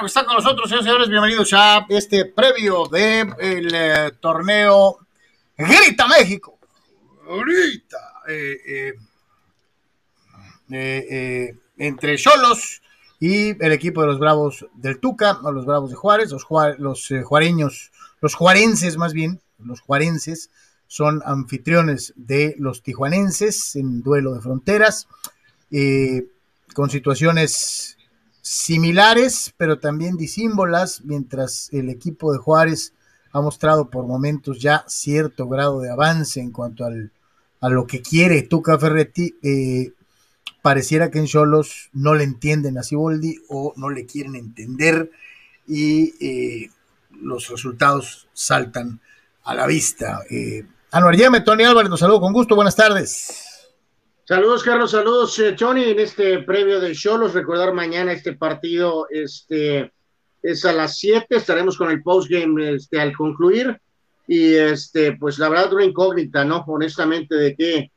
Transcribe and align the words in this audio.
bueno 0.00 0.06
están 0.06 0.24
con 0.24 0.36
nosotros, 0.36 0.66
señores, 0.66 0.86
señores. 0.86 1.08
Bienvenidos 1.10 1.52
a 1.52 1.84
este 1.90 2.24
previo 2.24 2.86
del 2.86 3.68
eh, 3.70 4.12
torneo 4.18 4.96
Grita 5.58 6.08
México. 6.08 6.58
Grita. 7.26 7.98
Eh, 8.26 8.94
eh, 10.70 11.54
entre 11.76 12.16
Cholos 12.16 12.80
y 13.18 13.62
el 13.62 13.72
equipo 13.72 14.00
de 14.00 14.06
los 14.06 14.18
Bravos 14.18 14.64
del 14.72 15.00
Tuca, 15.00 15.38
o 15.42 15.52
los 15.52 15.66
Bravos 15.66 15.90
de 15.90 15.96
Juárez, 15.96 16.30
los, 16.30 16.46
los 16.78 17.10
juareños, 17.24 17.92
los 18.22 18.34
juarenses 18.34 18.96
más 18.96 19.12
bien, 19.12 19.42
los 19.58 19.82
juarenses 19.82 20.48
son 20.86 21.20
anfitriones 21.26 22.14
de 22.16 22.54
los 22.58 22.82
tijuanenses 22.82 23.76
en 23.76 24.00
duelo 24.02 24.32
de 24.32 24.40
fronteras, 24.40 25.08
con 26.72 26.88
situaciones 26.88 27.98
similares, 28.50 29.54
pero 29.56 29.78
también 29.78 30.16
disímbolas, 30.16 31.02
mientras 31.04 31.68
el 31.72 31.88
equipo 31.88 32.32
de 32.32 32.40
Juárez 32.40 32.94
ha 33.30 33.40
mostrado 33.40 33.90
por 33.90 34.08
momentos 34.08 34.58
ya 34.58 34.84
cierto 34.88 35.46
grado 35.46 35.78
de 35.78 35.88
avance 35.88 36.40
en 36.40 36.50
cuanto 36.50 36.84
al, 36.84 37.12
a 37.60 37.68
lo 37.68 37.86
que 37.86 38.02
quiere 38.02 38.42
Tuca 38.42 38.76
Ferretti, 38.76 39.36
eh, 39.44 39.92
pareciera 40.62 41.12
que 41.12 41.20
en 41.20 41.26
Cholos 41.26 41.90
no 41.92 42.16
le 42.16 42.24
entienden 42.24 42.76
a 42.76 42.82
Siboldi 42.82 43.36
o 43.48 43.72
no 43.76 43.88
le 43.88 44.04
quieren 44.04 44.34
entender 44.34 45.12
y 45.68 46.14
eh, 46.20 46.70
los 47.22 47.50
resultados 47.50 48.26
saltan 48.32 48.98
a 49.44 49.54
la 49.54 49.68
vista. 49.68 50.22
Eh, 50.28 50.66
Anuar 50.90 51.14
Yeme, 51.14 51.42
Tony 51.42 51.62
Álvarez, 51.62 51.88
nos 51.88 52.00
saludo 52.00 52.20
con 52.20 52.32
gusto, 52.32 52.56
buenas 52.56 52.74
tardes. 52.74 53.49
Saludos, 54.30 54.62
Carlos, 54.62 54.92
saludos, 54.92 55.36
eh, 55.40 55.54
Tony, 55.54 55.82
en 55.82 55.98
este 55.98 56.38
previo 56.44 56.78
de 56.78 56.94
Cholos, 56.94 57.34
recordar 57.34 57.74
mañana 57.74 58.12
este 58.12 58.34
partido 58.34 59.08
este, 59.10 59.92
es 60.40 60.64
a 60.64 60.72
las 60.72 60.98
7, 61.00 61.34
estaremos 61.34 61.76
con 61.76 61.90
el 61.90 62.00
postgame 62.00 62.76
este, 62.76 63.00
al 63.00 63.12
concluir, 63.12 63.76
y 64.28 64.54
este, 64.54 65.16
pues 65.16 65.40
la 65.40 65.48
verdad 65.48 65.72
una 65.72 65.84
incógnita, 65.84 66.44
¿no? 66.44 66.62
Honestamente, 66.68 67.34
de 67.34 67.56
qué 67.56 67.90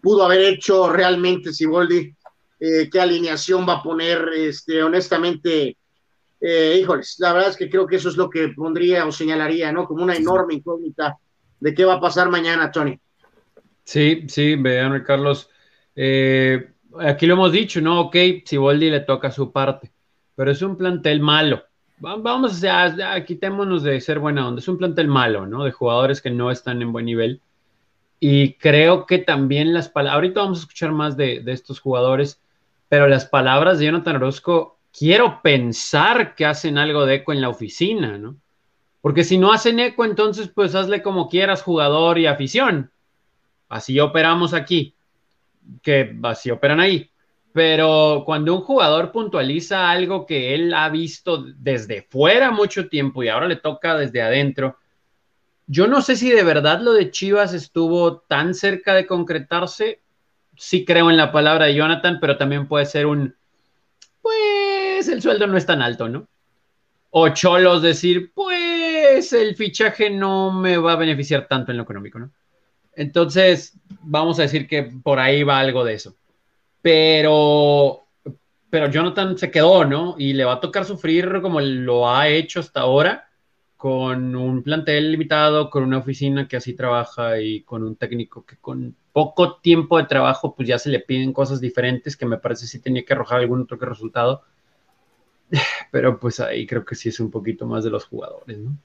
pudo 0.00 0.22
haber 0.22 0.42
hecho 0.42 0.92
realmente 0.92 1.52
Siboldi, 1.52 2.14
eh, 2.60 2.88
qué 2.88 3.00
alineación 3.00 3.68
va 3.68 3.78
a 3.78 3.82
poner, 3.82 4.28
este, 4.32 4.80
honestamente, 4.80 5.76
eh, 6.40 6.78
híjoles, 6.80 7.16
la 7.18 7.32
verdad 7.32 7.50
es 7.50 7.56
que 7.56 7.68
creo 7.68 7.88
que 7.88 7.96
eso 7.96 8.10
es 8.10 8.16
lo 8.16 8.30
que 8.30 8.46
pondría 8.50 9.06
o 9.06 9.10
señalaría, 9.10 9.72
¿no? 9.72 9.88
Como 9.88 10.04
una 10.04 10.14
enorme 10.14 10.54
incógnita 10.54 11.18
de 11.58 11.74
qué 11.74 11.84
va 11.84 11.94
a 11.94 12.00
pasar 12.00 12.30
mañana, 12.30 12.70
Tony. 12.70 12.96
Sí, 13.82 14.24
sí, 14.28 14.54
vean, 14.54 15.02
Carlos. 15.02 15.50
Eh, 15.96 16.70
aquí 17.00 17.26
lo 17.26 17.34
hemos 17.34 17.52
dicho, 17.52 17.80
¿no? 17.80 18.00
Ok, 18.00 18.16
si 18.44 18.56
Boldi 18.56 18.90
le 18.90 19.00
toca 19.00 19.30
su 19.30 19.52
parte, 19.52 19.90
pero 20.34 20.50
es 20.50 20.62
un 20.62 20.76
plantel 20.76 21.20
malo. 21.20 21.62
Vamos, 21.98 22.62
a 22.64 23.24
quitémonos 23.24 23.82
de 23.82 24.00
ser 24.00 24.18
buena 24.18 24.46
onda. 24.46 24.60
Es 24.60 24.68
un 24.68 24.78
plantel 24.78 25.08
malo, 25.08 25.46
¿no? 25.46 25.64
De 25.64 25.70
jugadores 25.70 26.20
que 26.20 26.30
no 26.30 26.50
están 26.50 26.82
en 26.82 26.92
buen 26.92 27.06
nivel. 27.06 27.40
Y 28.20 28.54
creo 28.54 29.06
que 29.06 29.18
también 29.18 29.72
las 29.72 29.88
palabras, 29.88 30.16
ahorita 30.16 30.40
vamos 30.40 30.58
a 30.58 30.62
escuchar 30.62 30.92
más 30.92 31.16
de, 31.16 31.40
de, 31.40 31.52
estos 31.52 31.80
jugadores, 31.80 32.40
pero 32.88 33.06
las 33.06 33.26
palabras 33.26 33.78
de 33.78 33.86
Jonathan 33.86 34.16
Orozco, 34.16 34.78
quiero 34.96 35.40
pensar 35.42 36.34
que 36.34 36.46
hacen 36.46 36.78
algo 36.78 37.06
de 37.06 37.16
eco 37.16 37.32
en 37.32 37.40
la 37.40 37.48
oficina, 37.48 38.18
¿no? 38.18 38.36
Porque 39.00 39.24
si 39.24 39.36
no 39.36 39.52
hacen 39.52 39.80
eco, 39.80 40.04
entonces 40.04 40.48
pues 40.48 40.74
hazle 40.74 41.02
como 41.02 41.28
quieras, 41.28 41.62
jugador 41.62 42.18
y 42.18 42.26
afición. 42.26 42.90
Así 43.68 44.00
operamos 44.00 44.54
aquí 44.54 44.93
que 45.82 46.16
así 46.22 46.50
operan 46.50 46.80
ahí. 46.80 47.10
Pero 47.52 48.24
cuando 48.26 48.54
un 48.54 48.62
jugador 48.62 49.12
puntualiza 49.12 49.88
algo 49.88 50.26
que 50.26 50.54
él 50.54 50.74
ha 50.74 50.88
visto 50.88 51.44
desde 51.56 52.02
fuera 52.02 52.50
mucho 52.50 52.88
tiempo 52.88 53.22
y 53.22 53.28
ahora 53.28 53.46
le 53.46 53.56
toca 53.56 53.96
desde 53.96 54.22
adentro, 54.22 54.76
yo 55.66 55.86
no 55.86 56.02
sé 56.02 56.16
si 56.16 56.30
de 56.30 56.42
verdad 56.42 56.80
lo 56.80 56.92
de 56.92 57.10
Chivas 57.10 57.54
estuvo 57.54 58.18
tan 58.18 58.54
cerca 58.54 58.94
de 58.94 59.06
concretarse. 59.06 60.02
Sí 60.56 60.84
creo 60.84 61.10
en 61.10 61.16
la 61.16 61.32
palabra 61.32 61.66
de 61.66 61.74
Jonathan, 61.74 62.18
pero 62.20 62.36
también 62.36 62.66
puede 62.66 62.86
ser 62.86 63.06
un, 63.06 63.34
pues 64.20 65.08
el 65.08 65.22
sueldo 65.22 65.46
no 65.46 65.56
es 65.56 65.66
tan 65.66 65.82
alto, 65.82 66.08
¿no? 66.08 66.26
O 67.10 67.28
Cholos 67.28 67.82
decir, 67.82 68.32
pues 68.34 69.32
el 69.32 69.54
fichaje 69.54 70.10
no 70.10 70.50
me 70.50 70.76
va 70.76 70.94
a 70.94 70.96
beneficiar 70.96 71.46
tanto 71.46 71.70
en 71.70 71.76
lo 71.76 71.84
económico, 71.84 72.18
¿no? 72.18 72.32
Entonces, 72.96 73.78
vamos 74.02 74.38
a 74.38 74.42
decir 74.42 74.66
que 74.66 74.82
por 74.82 75.18
ahí 75.18 75.42
va 75.42 75.58
algo 75.58 75.84
de 75.84 75.94
eso. 75.94 76.16
Pero, 76.82 78.06
pero 78.70 78.90
Jonathan 78.90 79.38
se 79.38 79.50
quedó, 79.50 79.84
¿no? 79.84 80.16
Y 80.18 80.32
le 80.34 80.44
va 80.44 80.54
a 80.54 80.60
tocar 80.60 80.84
sufrir 80.84 81.40
como 81.40 81.60
lo 81.60 82.10
ha 82.10 82.28
hecho 82.28 82.60
hasta 82.60 82.80
ahora, 82.80 83.28
con 83.76 84.34
un 84.36 84.62
plantel 84.62 85.12
limitado, 85.12 85.70
con 85.70 85.82
una 85.82 85.98
oficina 85.98 86.48
que 86.48 86.56
así 86.56 86.74
trabaja 86.74 87.40
y 87.40 87.62
con 87.62 87.82
un 87.82 87.96
técnico 87.96 88.44
que 88.44 88.56
con 88.56 88.96
poco 89.12 89.56
tiempo 89.56 89.98
de 89.98 90.04
trabajo, 90.04 90.54
pues 90.54 90.68
ya 90.68 90.78
se 90.78 90.90
le 90.90 91.00
piden 91.00 91.32
cosas 91.32 91.60
diferentes 91.60 92.16
que 92.16 92.26
me 92.26 92.38
parece 92.38 92.66
sí 92.66 92.80
tenía 92.80 93.04
que 93.04 93.12
arrojar 93.12 93.40
algún 93.40 93.62
otro 93.62 93.78
que 93.78 93.86
resultado. 93.86 94.42
Pero 95.92 96.18
pues 96.18 96.40
ahí 96.40 96.66
creo 96.66 96.84
que 96.84 96.94
sí 96.94 97.10
es 97.10 97.20
un 97.20 97.30
poquito 97.30 97.66
más 97.66 97.84
de 97.84 97.90
los 97.90 98.06
jugadores, 98.06 98.58
¿no? 98.58 98.76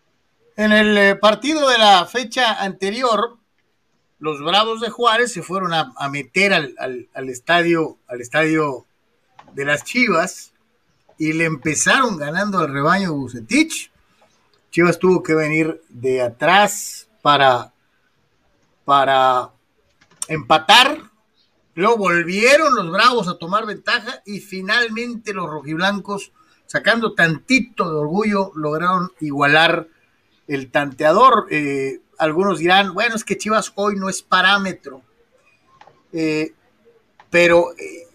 En 0.55 0.73
el 0.73 0.97
eh, 0.97 1.15
partido 1.15 1.69
de 1.69 1.77
la 1.77 2.05
fecha 2.05 2.61
anterior, 2.61 3.37
los 4.19 4.41
Bravos 4.41 4.81
de 4.81 4.90
Juárez 4.90 5.31
se 5.31 5.41
fueron 5.41 5.74
a, 5.74 6.09
meter 6.09 6.53
al, 6.53 7.30
estadio, 7.30 7.97
al 8.07 8.19
estadio 8.19 8.85
de 9.53 9.66
las 9.66 9.85
Chivas 9.85 10.52
y 11.18 11.34
le 11.34 11.46
empezaron 11.46 12.18
ganando 12.18 12.59
al 12.59 12.72
rebaño 12.72 13.13
Bucetich. 13.13 13.91
Chivas 14.72 15.00
tuvo 15.00 15.24
que 15.24 15.34
venir 15.34 15.81
de 15.90 16.22
atrás 16.22 17.07
para, 17.22 17.74
para 18.84 19.52
empatar. 20.28 21.01
Luego 21.75 21.97
volvieron 21.97 22.75
los 22.75 22.91
Bravos 22.91 23.30
a 23.30 23.38
tomar 23.38 23.66
ventaja 23.66 24.22
y 24.25 24.41
finalmente 24.41 25.34
los 25.34 25.50
rojiblancos, 25.50 26.34
sacando 26.66 27.13
tantito 27.13 27.90
de 27.90 27.97
orgullo, 27.97 28.51
lograron 28.53 29.12
igualar 29.22 29.88
el 30.47 30.72
tanteador. 30.72 31.47
Eh, 31.51 32.01
algunos 32.19 32.59
dirán, 32.59 32.94
bueno, 32.94 33.16
es 33.16 33.24
que 33.24 33.38
Chivas 33.38 33.72
hoy 33.75 33.96
no 33.96 34.09
es 34.09 34.22
parámetro. 34.22 35.02
Eh, 36.12 36.53
pero 37.30 37.72
eh, 37.78 38.07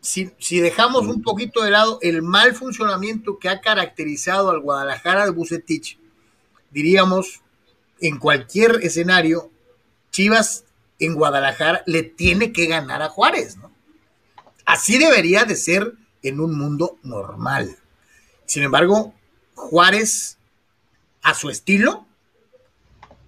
si, 0.00 0.60
dejamos 0.60 1.06
un 1.06 1.22
poquito 1.22 1.62
de 1.62 1.70
lado 1.70 1.98
el 2.00 2.22
mal 2.22 2.54
funcionamiento 2.54 3.38
que 3.38 3.48
ha 3.48 3.60
caracterizado 3.60 4.50
al 4.50 4.60
Guadalajara 4.60 5.24
de 5.24 5.32
Bucetich, 5.32 5.98
diríamos, 6.70 7.42
en 8.00 8.18
cualquier 8.18 8.78
escenario, 8.82 9.50
Chivas 10.12 10.64
en 11.00 11.14
Guadalajara 11.14 11.82
le 11.86 12.04
tiene 12.04 12.52
que 12.52 12.66
ganar 12.66 13.02
a 13.02 13.08
Juárez, 13.08 13.56
¿no? 13.56 13.72
Así 14.64 14.98
debería 14.98 15.44
de 15.44 15.56
ser 15.56 15.94
en 16.22 16.40
un 16.40 16.56
mundo 16.56 16.98
normal. 17.02 17.78
Sin 18.46 18.62
embargo, 18.62 19.14
Juárez, 19.54 20.38
a 21.22 21.34
su 21.34 21.50
estilo, 21.50 22.07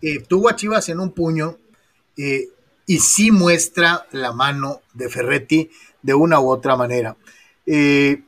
eh, 0.02 0.20
tuvo 0.20 0.48
a 0.48 0.56
Chivas 0.56 0.88
en 0.88 1.00
un 1.00 1.12
puño 1.12 1.58
eh, 2.16 2.48
y 2.86 2.98
sí 2.98 3.30
muestra 3.30 4.06
la 4.12 4.32
mano 4.32 4.80
de 4.94 5.08
Ferretti 5.08 5.70
de 6.02 6.14
una 6.14 6.40
u 6.40 6.48
otra 6.48 6.76
manera. 6.76 7.16
Eh, 7.66 8.22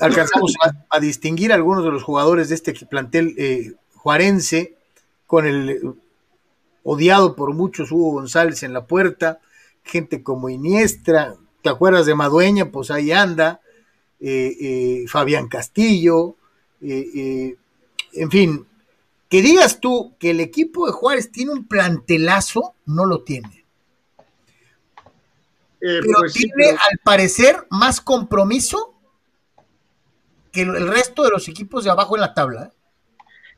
alcanzamos 0.00 0.54
a, 0.88 1.00
distinguir 1.00 1.52
a 1.52 1.54
algunos 1.54 1.84
de 1.84 1.90
los 1.90 2.02
jugadores 2.02 2.48
de 2.48 2.56
este 2.56 2.72
plantel 2.86 3.76
juarense 3.94 4.74
con 5.26 5.46
el 5.46 5.94
odiado 6.82 7.36
por 7.36 7.54
muchos 7.54 7.92
Hugo 7.92 8.12
González 8.12 8.62
en 8.62 8.72
la 8.72 8.86
puerta, 8.86 9.40
gente 9.84 10.22
como 10.22 10.48
Iniestra, 10.48 11.36
¿te 11.62 11.68
acuerdas 11.68 12.06
de 12.06 12.14
Madueña? 12.14 12.70
Pues 12.70 12.90
ahí 12.90 13.12
anda, 13.12 13.60
Fabián 15.06 15.48
Castillo, 15.48 16.36
en 16.80 18.30
fin, 18.30 18.66
que 19.30 19.42
digas 19.42 19.80
tú 19.80 20.16
que 20.18 20.30
el 20.30 20.40
equipo 20.40 20.86
de 20.86 20.92
Juárez 20.92 21.30
tiene 21.30 21.52
un 21.52 21.66
plantelazo, 21.68 22.74
no 22.84 23.06
lo 23.06 23.22
tiene. 23.22 23.64
Eh, 25.80 26.00
pero 26.02 26.18
pues 26.18 26.34
tiene, 26.34 26.70
al 26.70 26.98
parecer, 27.04 27.56
más 27.70 28.00
compromiso 28.00 28.94
que 30.52 30.62
el 30.62 30.88
resto 30.88 31.22
de 31.22 31.30
los 31.30 31.48
equipos 31.48 31.84
de 31.84 31.90
abajo 31.90 32.16
en 32.16 32.22
la 32.22 32.34
tabla. 32.34 32.64
¿eh? 32.64 32.70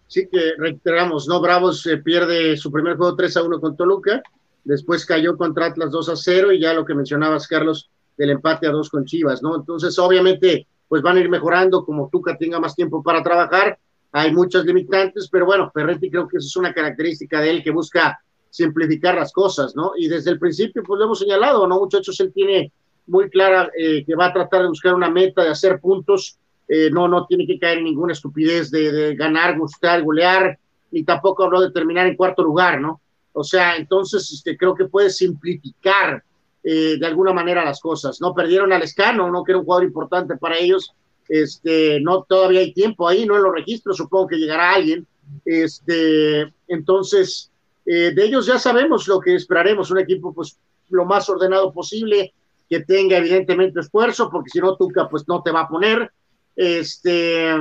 Sí, 0.07 0.29
que 0.31 0.53
reiteramos, 0.59 1.27
¿no? 1.27 1.41
Bravos 1.41 1.87
eh, 1.87 1.97
pierde 1.97 2.55
su 2.59 2.71
primer 2.71 2.99
juego 2.99 3.17
3 3.17 3.39
a 3.39 3.43
1 3.43 3.59
con 3.59 3.75
Toluca, 3.75 4.23
después 4.65 5.07
cayó 5.07 5.39
contra 5.39 5.67
Atlas 5.67 5.91
2 5.91 6.09
a 6.11 6.17
0 6.17 6.53
y 6.53 6.61
ya 6.61 6.75
lo 6.75 6.85
que 6.85 6.95
mencionabas, 6.95 7.49
Carlos, 7.49 7.89
del 8.19 8.29
empate 8.29 8.67
a 8.67 8.73
2 8.73 8.91
con 8.91 9.07
Chivas, 9.07 9.43
¿no? 9.43 9.57
Entonces, 9.57 9.99
obviamente, 9.99 10.67
pues 10.87 11.01
van 11.01 11.17
a 11.17 11.21
ir 11.21 11.31
mejorando 11.31 11.83
como 11.87 12.11
Tuca 12.11 12.37
tenga 12.37 12.61
más 12.61 12.75
tiempo 12.75 13.03
para 13.03 13.23
trabajar 13.23 13.79
hay 14.13 14.33
muchas 14.33 14.65
limitantes, 14.65 15.29
pero 15.31 15.47
bueno, 15.47 15.71
Ferretti 15.73 16.11
creo 16.11 16.29
que 16.29 16.37
eso 16.37 16.47
es 16.47 16.57
una 16.57 16.73
característica 16.73 17.41
de 17.41 17.51
él 17.51 17.63
que 17.63 17.71
busca 17.71 18.21
simplificar 18.51 19.15
las 19.15 19.33
cosas, 19.33 19.75
¿no? 19.75 19.93
Y 19.97 20.09
desde 20.09 20.31
el 20.31 20.39
principio, 20.39 20.83
pues 20.83 20.99
lo 20.99 21.07
hemos 21.07 21.19
señalado, 21.19 21.67
¿no? 21.67 21.79
Muchachos, 21.79 22.21
él 22.21 22.33
tiene 22.33 22.71
muy 23.07 23.31
clara 23.31 23.71
eh, 23.77 24.05
que 24.05 24.15
va 24.15 24.27
a 24.27 24.33
tratar 24.33 24.63
de 24.63 24.69
buscar 24.69 24.95
una 24.95 25.11
meta 25.11 25.43
de 25.43 25.49
hacer 25.49 25.81
puntos 25.81 26.39
eh, 26.75 26.91
no, 26.91 27.07
no 27.07 27.27
tiene 27.27 27.47
que 27.47 27.59
caer 27.59 27.79
en 27.79 27.85
ninguna 27.85 28.15
estupidez 28.15 28.71
de, 28.71 29.15
ganar, 29.15 29.59
gustar, 29.59 30.03
golear, 30.03 30.59
ni 30.91 31.05
tampoco 31.05 31.45
habló 31.45 31.61
de 31.61 31.71
terminar 31.71 32.07
en 32.07 32.17
cuarto 32.17 32.43
lugar, 32.43 32.81
¿no? 32.81 33.01
O 33.35 33.45
sea, 33.45 33.77
entonces 33.77 34.31
este, 34.33 34.57
creo 34.57 34.75
que 34.75 34.87
puede 34.87 35.11
simplificar 35.11 36.25
eh, 36.63 36.97
de 36.99 37.07
alguna 37.07 37.35
manera 37.35 37.63
las 37.63 37.79
cosas. 37.79 38.23
No 38.23 38.35
perdieron 38.35 38.73
al 38.73 38.83
Escano, 38.83 39.31
no 39.31 39.45
que 39.45 39.53
era 39.53 39.59
un 39.59 39.67
jugador 39.67 39.85
importante 39.85 40.37
para 40.39 40.57
ellos. 40.57 40.95
Este, 41.29 42.01
no 42.01 42.25
todavía 42.25 42.61
hay 42.61 42.73
tiempo 42.73 43.09
ahí, 43.09 43.27
no 43.27 43.37
en 43.37 43.43
los 43.43 43.55
registros, 43.55 43.97
supongo 43.97 44.29
que 44.29 44.37
llegará 44.37 44.75
alguien. 44.75 45.07
Este, 45.45 46.53
entonces, 46.69 47.51
eh, 47.87 48.13
de 48.15 48.25
ellos 48.25 48.47
ya 48.47 48.59
sabemos 48.59 49.09
lo 49.09 49.21
que 49.21 49.35
esperaremos, 49.35 49.91
un 49.91 49.99
equipo 49.99 50.33
pues 50.33 50.59
lo 50.91 51.05
más 51.05 51.29
ordenado 51.29 51.73
posible, 51.73 52.33
que 52.69 52.81
tenga 52.81 53.19
evidentemente 53.19 53.81
esfuerzo, 53.81 54.31
porque 54.31 54.51
si 54.51 54.61
no 54.61 54.77
Tuca 54.77 55.09
pues 55.09 55.27
no 55.27 55.43
te 55.43 55.51
va 55.51 55.63
a 55.63 55.69
poner. 55.69 56.11
Este, 56.55 57.55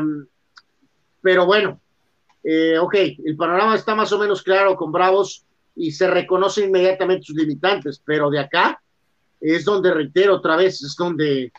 pero 1.21 1.45
bueno, 1.45 1.79
eh, 2.43 2.77
ok, 2.77 2.95
el 3.25 3.35
panorama 3.37 3.75
está 3.75 3.95
más 3.95 4.11
o 4.11 4.19
menos 4.19 4.41
claro 4.41 4.75
con 4.75 4.91
Bravos 4.91 5.45
y 5.75 5.91
se 5.91 6.07
reconoce 6.07 6.65
inmediatamente 6.65 7.25
sus 7.25 7.35
limitantes, 7.35 8.01
pero 8.03 8.29
de 8.29 8.39
acá 8.39 8.81
es 9.39 9.65
donde 9.65 9.93
reitero 9.93 10.35
otra 10.35 10.55
vez, 10.55 10.81
es 10.83 10.95
donde, 10.95 11.51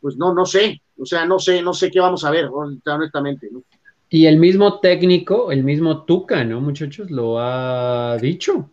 pues 0.00 0.16
no, 0.16 0.34
no 0.34 0.44
sé, 0.46 0.80
o 0.98 1.06
sea, 1.06 1.24
no 1.26 1.38
sé, 1.38 1.62
no 1.62 1.74
sé 1.74 1.90
qué 1.90 2.00
vamos 2.00 2.24
a 2.24 2.30
ver, 2.30 2.48
honestamente, 2.50 3.48
¿no? 3.50 3.62
Y 4.08 4.26
el 4.26 4.38
mismo 4.38 4.80
técnico, 4.80 5.50
el 5.50 5.64
mismo 5.64 6.04
Tuca, 6.04 6.44
¿no, 6.44 6.60
muchachos? 6.60 7.10
Lo 7.10 7.38
ha 7.40 8.16
dicho. 8.18 8.70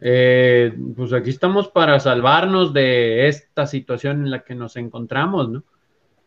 Eh, 0.00 0.72
pues 0.96 1.12
aquí 1.12 1.28
estamos 1.28 1.68
para 1.68 2.00
salvarnos 2.00 2.72
de 2.72 3.28
esta 3.28 3.66
situación 3.66 4.22
en 4.22 4.30
la 4.30 4.42
que 4.42 4.54
nos 4.54 4.76
encontramos, 4.76 5.50
¿no? 5.50 5.64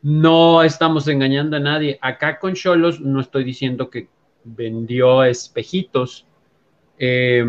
No 0.03 0.62
estamos 0.62 1.07
engañando 1.07 1.57
a 1.57 1.62
nadie. 1.62 1.97
Acá 2.01 2.38
con 2.38 2.53
Cholos 2.53 3.00
no 3.00 3.21
estoy 3.21 3.44
diciendo 3.44 3.89
que 3.89 4.09
vendió 4.44 5.24
espejitos, 5.24 6.27
eh, 7.00 7.44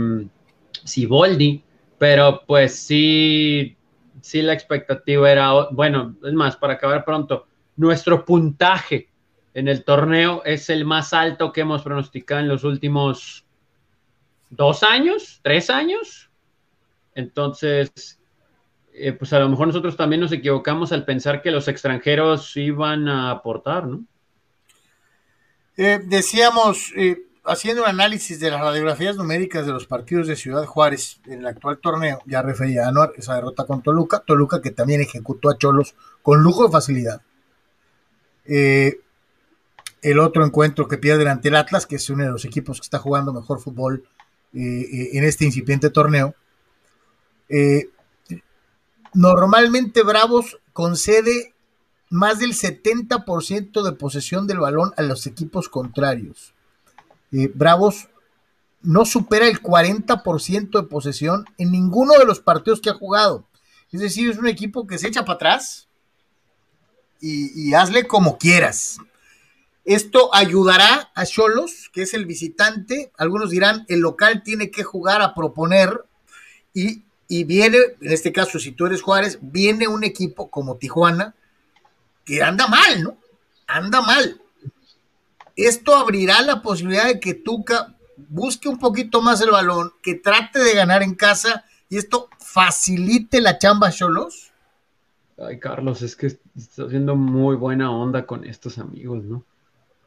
Siboldi, 0.84 1.62
pero 1.98 2.42
pues 2.46 2.76
sí 2.76 3.76
sí 4.25 4.40
la 4.40 4.54
expectativa 4.54 5.30
era, 5.30 5.69
bueno, 5.70 6.16
es 6.25 6.32
más, 6.32 6.56
para 6.56 6.75
acabar 6.75 7.04
pronto, 7.04 7.46
nuestro 7.76 8.25
puntaje 8.25 9.09
en 9.55 9.69
el 9.69 9.85
torneo 9.85 10.43
es 10.44 10.69
el 10.69 10.85
más 10.85 11.12
alto 11.12 11.53
que 11.53 11.62
hemos 11.62 11.82
pronosticado 11.82 12.41
en 12.41 12.49
los 12.49 12.65
últimos 12.65 13.44
dos 14.50 14.82
años, 14.82 15.41
tres 15.43 15.71
años. 15.71 16.31
Entonces, 17.15 18.19
eh, 18.93 19.12
pues 19.12 19.32
a 19.32 19.38
lo 19.38 19.49
mejor 19.49 19.69
nosotros 19.69 19.97
también 19.97 20.21
nos 20.21 20.32
equivocamos 20.32 20.93
al 20.93 21.05
pensar 21.05 21.43
que 21.43 21.50
los 21.50 21.69
extranjeros 21.69 22.56
iban 22.56 23.09
a 23.09 23.31
aportar, 23.31 23.87
¿no? 23.87 24.05
Eh, 25.76 26.00
decíamos, 26.05 26.93
eh, 26.97 27.19
haciendo 27.44 27.82
un 27.82 27.88
análisis 27.88 28.38
de 28.38 28.50
las 28.50 28.61
radiografías 28.61 29.17
numéricas 29.17 29.67
de 29.67 29.73
los 29.73 29.87
partidos 29.87 30.29
de 30.29 30.37
Ciudad 30.37 30.65
Juárez 30.65 31.21
en 31.26 31.41
el 31.41 31.47
actual 31.47 31.79
torneo, 31.79 32.21
ya 32.26 32.43
refería 32.43 32.85
a 32.85 32.88
Anuar 32.88 33.12
esa 33.17 33.35
derrota 33.35 33.65
con 33.65 33.82
Toluca, 33.82 34.21
Toluca 34.21 34.62
que 34.62 34.71
también 34.71 35.00
ejecutó 35.00 35.50
a 35.50 35.59
Cholos 35.59 35.94
con 36.23 36.43
lujo 36.43 36.65
de 36.65 36.73
facilidad. 36.73 37.23
Eh, 38.46 39.00
el 40.02 40.19
otro 40.19 40.44
encuentro 40.44 40.87
que 40.87 40.99
pierde 40.99 41.29
ante 41.29 41.49
el 41.49 41.56
Atlas, 41.56 41.87
que 41.87 41.96
es 41.96 42.11
uno 42.11 42.25
de 42.25 42.31
los 42.31 42.44
equipos 42.44 42.79
que 42.79 42.85
está 42.85 42.99
jugando 42.99 43.32
mejor 43.32 43.61
fútbol 43.61 44.06
eh, 44.52 44.61
eh, 44.61 45.11
en 45.14 45.25
este 45.25 45.44
incipiente 45.44 45.91
torneo. 45.91 46.35
normalmente 49.14 50.02
Bravos 50.02 50.58
concede 50.73 51.55
más 52.11 52.38
del 52.38 52.52
70% 52.52 53.82
de 53.82 53.93
posesión 53.93 54.47
del 54.47 54.58
balón 54.58 54.93
a 54.97 55.02
los 55.02 55.26
equipos 55.26 55.69
contrarios. 55.69 56.52
Bravos 57.55 58.08
no 58.82 59.05
supera 59.06 59.49
el 59.49 59.61
40% 59.61 60.82
de 60.82 60.87
posesión 60.87 61.47
en 61.58 61.73
ninguno 61.73 62.12
de 62.19 62.26
los 62.26 62.40
partidos 62.40 62.81
que 62.81 62.90
ha 62.90 62.94
jugado. 62.94 63.47
Es 63.90 64.00
decir, 64.00 64.29
es 64.29 64.38
un 64.38 64.47
equipo 64.47 64.87
que 64.87 64.99
se 64.99 65.08
echa 65.08 65.25
para 65.25 65.37
atrás 65.37 65.88
y, 67.26 67.75
hazle 67.75 68.06
como 68.06 68.38
quieras. 68.38 68.99
Esto 69.85 70.35
ayudará 70.35 71.11
a 71.15 71.26
Cholos, 71.26 71.91
que 71.93 72.03
es 72.03 72.15
el 72.15 72.26
visitante. 72.26 73.12
Algunos 73.17 73.50
dirán, 73.50 73.85
el 73.88 74.00
local 74.00 74.43
tiene 74.43 74.71
que 74.71 74.82
jugar 74.82 75.23
a 75.23 75.35
proponer 75.35 76.05
y, 76.73 77.03
y 77.29 77.44
viene, 77.44 77.79
en 78.00 78.12
este 78.12 78.32
caso, 78.32 78.59
si 78.59 78.73
tú 78.73 78.87
eres 78.87 79.03
Juárez, 79.03 79.38
viene 79.41 79.88
un 79.88 80.05
equipo 80.05 80.50
como 80.50 80.76
Tijuana 80.76 81.35
que 82.25 82.43
anda 82.43 82.67
mal, 82.67 83.03
¿no? 83.03 83.19
Anda 83.67 84.00
mal 84.00 84.41
esto 85.56 85.97
abrirá 85.97 86.43
la 86.43 86.62
posibilidad 86.62 87.06
de 87.06 87.21
que 87.21 87.35
Tuca 87.35 87.94
busque 88.17 88.69
un 88.69 88.79
poquito 88.79 89.23
más 89.23 89.41
el 89.41 89.50
balón, 89.50 89.93
que 90.03 90.15
trate 90.15 90.59
de 90.59 90.75
ganar 90.75 91.03
en 91.03 91.15
casa 91.15 91.65
y 91.88 91.97
esto 91.97 92.29
facilite 92.38 93.41
la 93.41 93.59
chamba 93.59 93.88
a 93.88 93.93
Cholos. 93.93 94.53
Ay, 95.38 95.58
Carlos, 95.58 96.02
es 96.02 96.16
que 96.16 96.26
está 96.26 96.84
haciendo 96.84 97.16
muy 97.16 97.56
buena 97.56 97.90
onda 97.90 98.26
con 98.26 98.44
estos 98.44 98.78
amigos, 98.78 99.25
¿no? 99.25 99.44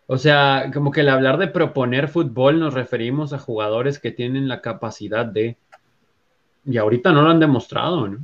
O 0.07 0.17
sea, 0.17 0.71
como 0.73 0.91
que 0.91 1.01
al 1.01 1.09
hablar 1.09 1.37
de 1.37 1.47
proponer 1.47 2.07
fútbol 2.07 2.59
nos 2.59 2.73
referimos 2.73 3.33
a 3.33 3.39
jugadores 3.39 3.99
que 3.99 4.11
tienen 4.11 4.47
la 4.47 4.61
capacidad 4.61 5.25
de... 5.25 5.57
Y 6.65 6.77
ahorita 6.77 7.11
no 7.11 7.21
lo 7.21 7.29
han 7.29 7.39
demostrado, 7.39 8.07
¿no? 8.07 8.19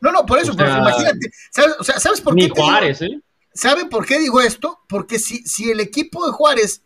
No, 0.00 0.12
no, 0.12 0.24
por 0.24 0.38
eso, 0.38 0.54
pero 0.56 0.70
imagínate. 0.70 1.30
¿sabes, 1.50 1.76
o 1.78 1.84
sea, 1.84 1.98
¿sabes 1.98 2.20
por 2.20 2.34
qué? 2.34 2.44
Ni 2.44 2.48
Juárez, 2.48 3.02
¿eh? 3.02 3.20
¿Saben 3.52 3.88
por 3.88 4.06
qué 4.06 4.18
digo 4.18 4.40
esto? 4.40 4.80
Porque 4.88 5.18
si, 5.18 5.42
si 5.44 5.70
el 5.70 5.80
equipo 5.80 6.24
de 6.24 6.32
Juárez 6.32 6.82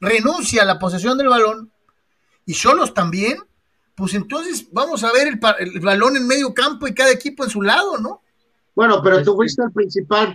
renuncia 0.00 0.62
a 0.62 0.66
la 0.66 0.78
posesión 0.78 1.18
del 1.18 1.28
balón 1.28 1.70
y 2.44 2.54
Cholos 2.54 2.94
también, 2.94 3.38
pues 3.94 4.14
entonces 4.14 4.68
vamos 4.70 5.02
a 5.04 5.12
ver 5.12 5.26
el, 5.26 5.80
balón 5.80 6.16
en 6.16 6.26
medio 6.26 6.54
campo 6.54 6.86
y 6.86 6.94
cada 6.94 7.10
equipo 7.10 7.44
en 7.44 7.50
su 7.50 7.62
lado, 7.62 7.98
¿no? 7.98 8.22
Bueno, 8.76 9.00
pero 9.02 9.22
tú 9.24 9.34
fuiste 9.34 9.62
el 9.62 9.72
principal 9.72 10.34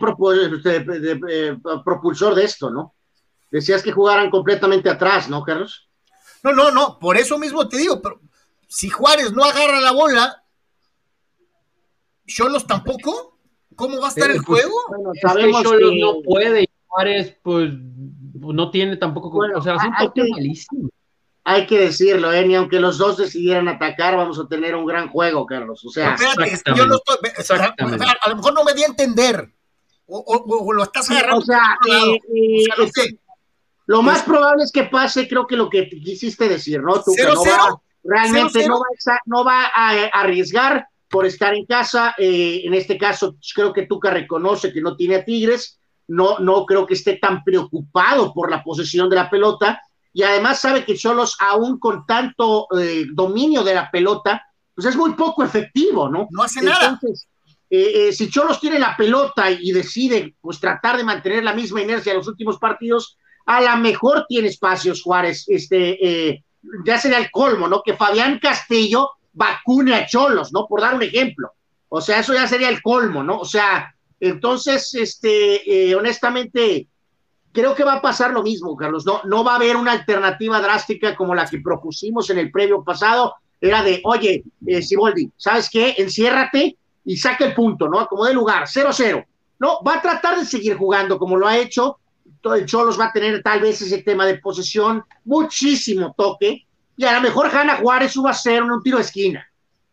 eh, 0.65 1.57
propulsor 1.85 2.33
de 2.33 2.43
esto, 2.43 2.71
¿no? 2.71 2.95
Decías 3.51 3.83
que 3.83 3.91
jugaran 3.91 4.31
completamente 4.31 4.89
atrás, 4.89 5.29
¿no, 5.29 5.43
Carlos? 5.43 5.87
No, 6.43 6.51
no, 6.51 6.71
no, 6.71 6.97
por 6.97 7.17
eso 7.17 7.37
mismo 7.37 7.69
te 7.69 7.77
digo, 7.77 8.01
pero 8.01 8.19
si 8.67 8.89
Juárez 8.89 9.31
no 9.31 9.43
agarra 9.43 9.79
la 9.79 9.91
bola, 9.91 10.43
Cholos 12.25 12.65
tampoco. 12.65 13.37
¿Cómo 13.75 13.99
va 13.99 14.07
a 14.07 14.09
estar 14.09 14.29
el 14.29 14.43
pues, 14.43 14.63
juego? 14.63 14.75
Bueno, 14.89 15.11
sabemos 15.21 15.63
que 15.63 15.99
no 15.99 16.21
puede 16.23 16.63
y 16.63 16.69
Juárez 16.87 17.37
pues 17.41 17.71
no 17.73 18.71
tiene 18.71 18.97
tampoco, 18.97 19.29
bueno, 19.29 19.59
o 19.59 19.61
sea, 19.61 19.75
es 19.75 19.83
un 19.83 19.93
hay 19.95 20.09
que, 20.11 20.27
malísimo. 20.29 20.89
Hay 21.43 21.65
que 21.65 21.79
decirlo, 21.79 22.31
¿eh? 22.31 22.45
Ni 22.45 22.55
aunque 22.55 22.79
los 22.79 22.97
dos 22.97 23.17
decidieran 23.17 23.67
atacar, 23.67 24.15
vamos 24.15 24.39
a 24.39 24.47
tener 24.47 24.75
un 24.75 24.85
gran 24.85 25.09
juego, 25.09 25.45
Carlos. 25.45 25.83
O 25.85 25.89
sea, 25.89 26.15
yo 26.17 26.85
no 26.85 26.95
estoy, 26.95 27.17
a 27.59 28.29
lo 28.29 28.35
mejor 28.35 28.53
no 28.53 28.63
me 28.63 28.73
di 28.73 28.83
a 28.83 28.87
entender. 28.87 29.51
O, 30.05 30.19
o, 30.19 30.73
lo 30.73 30.83
estás 30.83 31.09
agarrando. 31.09 31.39
o 31.39 31.41
sea, 31.41 31.77
eh, 31.89 32.19
eh, 32.35 33.17
lo 33.87 34.01
más 34.01 34.23
probable 34.23 34.63
es 34.63 34.71
que 34.71 34.83
pase, 34.83 35.27
creo 35.27 35.47
que 35.47 35.55
lo 35.55 35.69
que 35.69 35.89
quisiste 35.89 36.47
decir, 36.47 36.81
¿no? 36.81 37.01
Tú, 37.01 37.13
¿Cero, 37.15 37.33
cero? 37.43 37.81
realmente 38.03 38.67
No, 38.67 38.79
va 38.79 39.13
a, 39.13 39.19
no 39.25 39.43
va 39.43 39.65
a 39.73 39.89
arriesgar 40.07 40.87
por 41.09 41.25
estar 41.25 41.53
en 41.53 41.65
casa. 41.65 42.15
Eh, 42.17 42.61
en 42.63 42.73
este 42.73 42.97
caso, 42.97 43.35
creo 43.53 43.73
que 43.73 43.85
Tuca 43.85 44.11
reconoce 44.11 44.71
que 44.71 44.81
no 44.81 44.95
tiene 44.95 45.15
a 45.15 45.25
Tigres. 45.25 45.79
No, 46.07 46.39
no 46.39 46.65
creo 46.65 46.85
que 46.85 46.93
esté 46.93 47.17
tan 47.17 47.43
preocupado 47.43 48.33
por 48.33 48.51
la 48.51 48.63
posesión 48.63 49.09
de 49.09 49.15
la 49.15 49.29
pelota. 49.29 49.81
Y 50.13 50.23
además 50.23 50.59
sabe 50.59 50.83
que 50.83 50.95
Cholos, 50.95 51.37
aún 51.39 51.79
con 51.79 52.05
tanto 52.05 52.67
eh, 52.77 53.05
dominio 53.11 53.63
de 53.63 53.73
la 53.73 53.89
pelota, 53.89 54.45
pues 54.75 54.87
es 54.87 54.95
muy 54.95 55.13
poco 55.13 55.43
efectivo, 55.43 56.09
¿no? 56.09 56.27
No 56.31 56.43
hace 56.43 56.61
nada. 56.61 56.99
Eh, 57.69 58.11
si 58.11 58.29
Cholos 58.29 58.59
tiene 58.59 58.77
la 58.77 58.97
pelota 58.97 59.49
y 59.49 59.71
decide 59.71 60.35
pues 60.41 60.59
tratar 60.59 60.97
de 60.97 61.05
mantener 61.05 61.43
la 61.43 61.53
misma 61.53 61.81
inercia 61.81 62.11
en 62.11 62.17
los 62.17 62.27
últimos 62.27 62.57
partidos, 62.57 63.17
a 63.45 63.61
lo 63.61 63.77
mejor 63.77 64.25
tiene 64.27 64.49
espacios 64.49 65.01
Juárez, 65.01 65.45
este, 65.47 66.43
ya 66.85 66.99
sería 66.99 67.17
el 67.17 67.31
colmo, 67.31 67.67
¿no? 67.69 67.81
Que 67.81 67.95
Fabián 67.95 68.39
Castillo 68.39 69.11
vacune 69.33 69.95
a 69.95 70.05
Cholos, 70.05 70.51
¿no? 70.51 70.67
Por 70.67 70.81
dar 70.81 70.95
un 70.95 71.03
ejemplo. 71.03 71.53
O 71.89 72.01
sea, 72.01 72.19
eso 72.19 72.33
ya 72.33 72.47
sería 72.47 72.69
el 72.69 72.81
colmo, 72.81 73.23
¿no? 73.23 73.39
O 73.39 73.45
sea, 73.45 73.93
entonces, 74.19 74.93
este, 74.93 75.89
eh, 75.89 75.95
honestamente, 75.95 76.87
creo 77.51 77.75
que 77.75 77.83
va 77.83 77.93
a 77.93 78.01
pasar 78.01 78.31
lo 78.31 78.43
mismo, 78.43 78.75
Carlos. 78.75 79.05
No, 79.05 79.21
no 79.25 79.43
va 79.43 79.53
a 79.53 79.55
haber 79.55 79.75
una 79.75 79.91
alternativa 79.91 80.61
drástica 80.61 81.15
como 81.15 81.35
la 81.35 81.47
que 81.47 81.59
propusimos 81.59 82.29
en 82.29 82.39
el 82.39 82.51
previo 82.51 82.83
pasado. 82.83 83.35
Era 83.59 83.83
de, 83.83 84.01
oye, 84.03 84.43
eh, 84.65 84.81
¿sabes 85.37 85.69
qué? 85.69 85.95
Enciérrate 85.97 86.77
y 87.05 87.17
saca 87.17 87.45
el 87.45 87.53
punto, 87.53 87.87
¿no? 87.87 88.05
Como 88.07 88.25
de 88.25 88.33
lugar, 88.33 88.63
0-0. 88.63 89.25
No, 89.59 89.79
va 89.83 89.95
a 89.95 90.01
tratar 90.01 90.39
de 90.39 90.45
seguir 90.45 90.75
jugando 90.75 91.19
como 91.19 91.37
lo 91.37 91.47
ha 91.47 91.57
hecho. 91.57 91.99
El 92.43 92.65
Cholos 92.65 92.99
va 92.99 93.05
a 93.05 93.11
tener 93.11 93.43
tal 93.43 93.61
vez 93.61 93.81
ese 93.81 94.01
tema 94.01 94.25
de 94.25 94.39
posesión, 94.39 95.03
muchísimo 95.25 96.15
toque, 96.17 96.65
y 96.97 97.05
a 97.05 97.13
lo 97.13 97.21
mejor 97.21 97.47
Hanna 97.47 97.77
Juárez 97.77 98.13
suba 98.13 98.31
a 98.31 98.33
ser 98.33 98.63
un 98.63 98.81
tiro 98.81 98.97
de 98.97 99.03
esquina. 99.03 99.45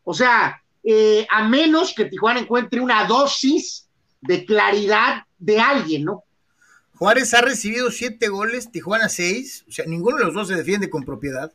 O 0.05 0.15
sea, 0.15 0.63
eh, 0.83 1.27
a 1.31 1.47
menos 1.47 1.93
que 1.95 2.07
Tijuana 2.07 2.41
encuentre 2.41 2.81
una 2.81 3.05
dosis 3.05 3.89
de 4.23 4.47
claridad 4.47 5.25
de 5.39 5.61
alguien, 5.61 6.05
¿no? 6.05 6.25
Juárez 6.99 7.33
ha 7.35 7.41
recibido 7.43 7.91
siete 7.91 8.29
goles, 8.29 8.71
Tijuana 8.73 9.09
seis, 9.09 9.65
o 9.69 9.73
sea, 9.73 9.87
ninguno 9.87 10.17
de 10.19 10.25
los 10.25 10.35
dos 10.35 10.49
se 10.49 10.57
defiende 10.57 10.91
con 10.91 11.05
propiedad. 11.05 11.53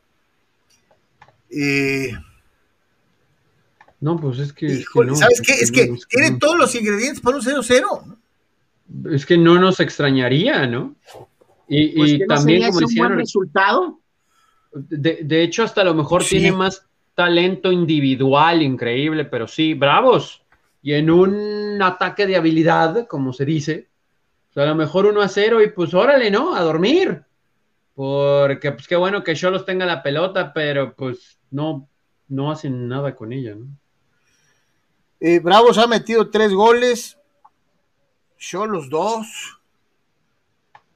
Eh, 1.50 2.12
no, 4.00 4.18
pues 4.18 4.38
es 4.38 4.52
que. 4.52 4.66
Híjole, 4.66 5.12
es 5.12 5.18
que 5.18 5.20
no, 5.20 5.34
¿Sabes 5.34 5.42
qué? 5.42 5.52
Es 5.54 5.70
que 5.72 5.86
no, 5.88 5.96
tiene 6.08 6.30
no. 6.32 6.38
todos 6.38 6.56
los 6.58 6.74
ingredientes 6.74 7.20
para 7.20 7.36
un 7.36 7.42
0-0. 7.42 8.16
Es 9.12 9.24
que 9.24 9.38
no 9.38 9.58
nos 9.58 9.80
extrañaría, 9.80 10.66
¿no? 10.66 10.94
Y, 11.68 11.96
Pues 11.96 12.10
y 12.10 12.18
que 12.18 12.26
no 12.26 12.34
también, 12.34 12.60
sería 12.60 12.72
como 12.72 12.78
un 12.78 12.94
buen 12.94 13.08
decían, 13.10 13.18
resultado. 13.18 14.00
de, 14.72 15.20
de 15.22 15.42
hecho, 15.42 15.62
hasta 15.62 15.80
a 15.80 15.84
lo 15.84 15.94
mejor 15.94 16.22
Sí. 16.24 16.36
tiene 16.38 16.52
más 16.52 16.84
talento 17.14 17.70
individual 17.72 18.60
increíble, 18.62 19.24
pero 19.24 19.46
sí, 19.46 19.74
bravos. 19.74 20.42
Y 20.82 20.92
en 20.94 21.10
un 21.10 21.80
ataque 21.80 22.26
de 22.26 22.36
habilidad, 22.36 23.06
como 23.06 23.32
se 23.32 23.44
dice, 23.46 23.88
a 24.56 24.66
lo 24.66 24.74
mejor 24.74 25.06
1 25.06 25.20
a 25.20 25.28
0 25.28 25.62
y 25.62 25.70
pues 25.70 25.94
órale, 25.94 26.30
¿no? 26.30 26.54
A 26.54 26.62
dormir. 26.62 27.24
Porque 27.94 28.72
pues 28.72 28.88
qué 28.88 28.96
bueno 28.96 29.22
que 29.22 29.34
Cholos 29.34 29.64
tenga 29.64 29.86
la 29.86 30.02
pelota, 30.02 30.52
pero 30.52 30.94
pues 30.94 31.38
no, 31.50 31.88
no 32.28 32.50
hacen 32.50 32.88
nada 32.88 33.14
con 33.14 33.32
ella, 33.32 33.54
¿no? 33.54 33.66
Eh, 35.20 35.38
Bravos 35.38 35.78
ha 35.78 35.86
metido 35.86 36.28
tres 36.28 36.52
goles, 36.52 37.16
Cholos 38.36 38.90
dos. 38.90 39.26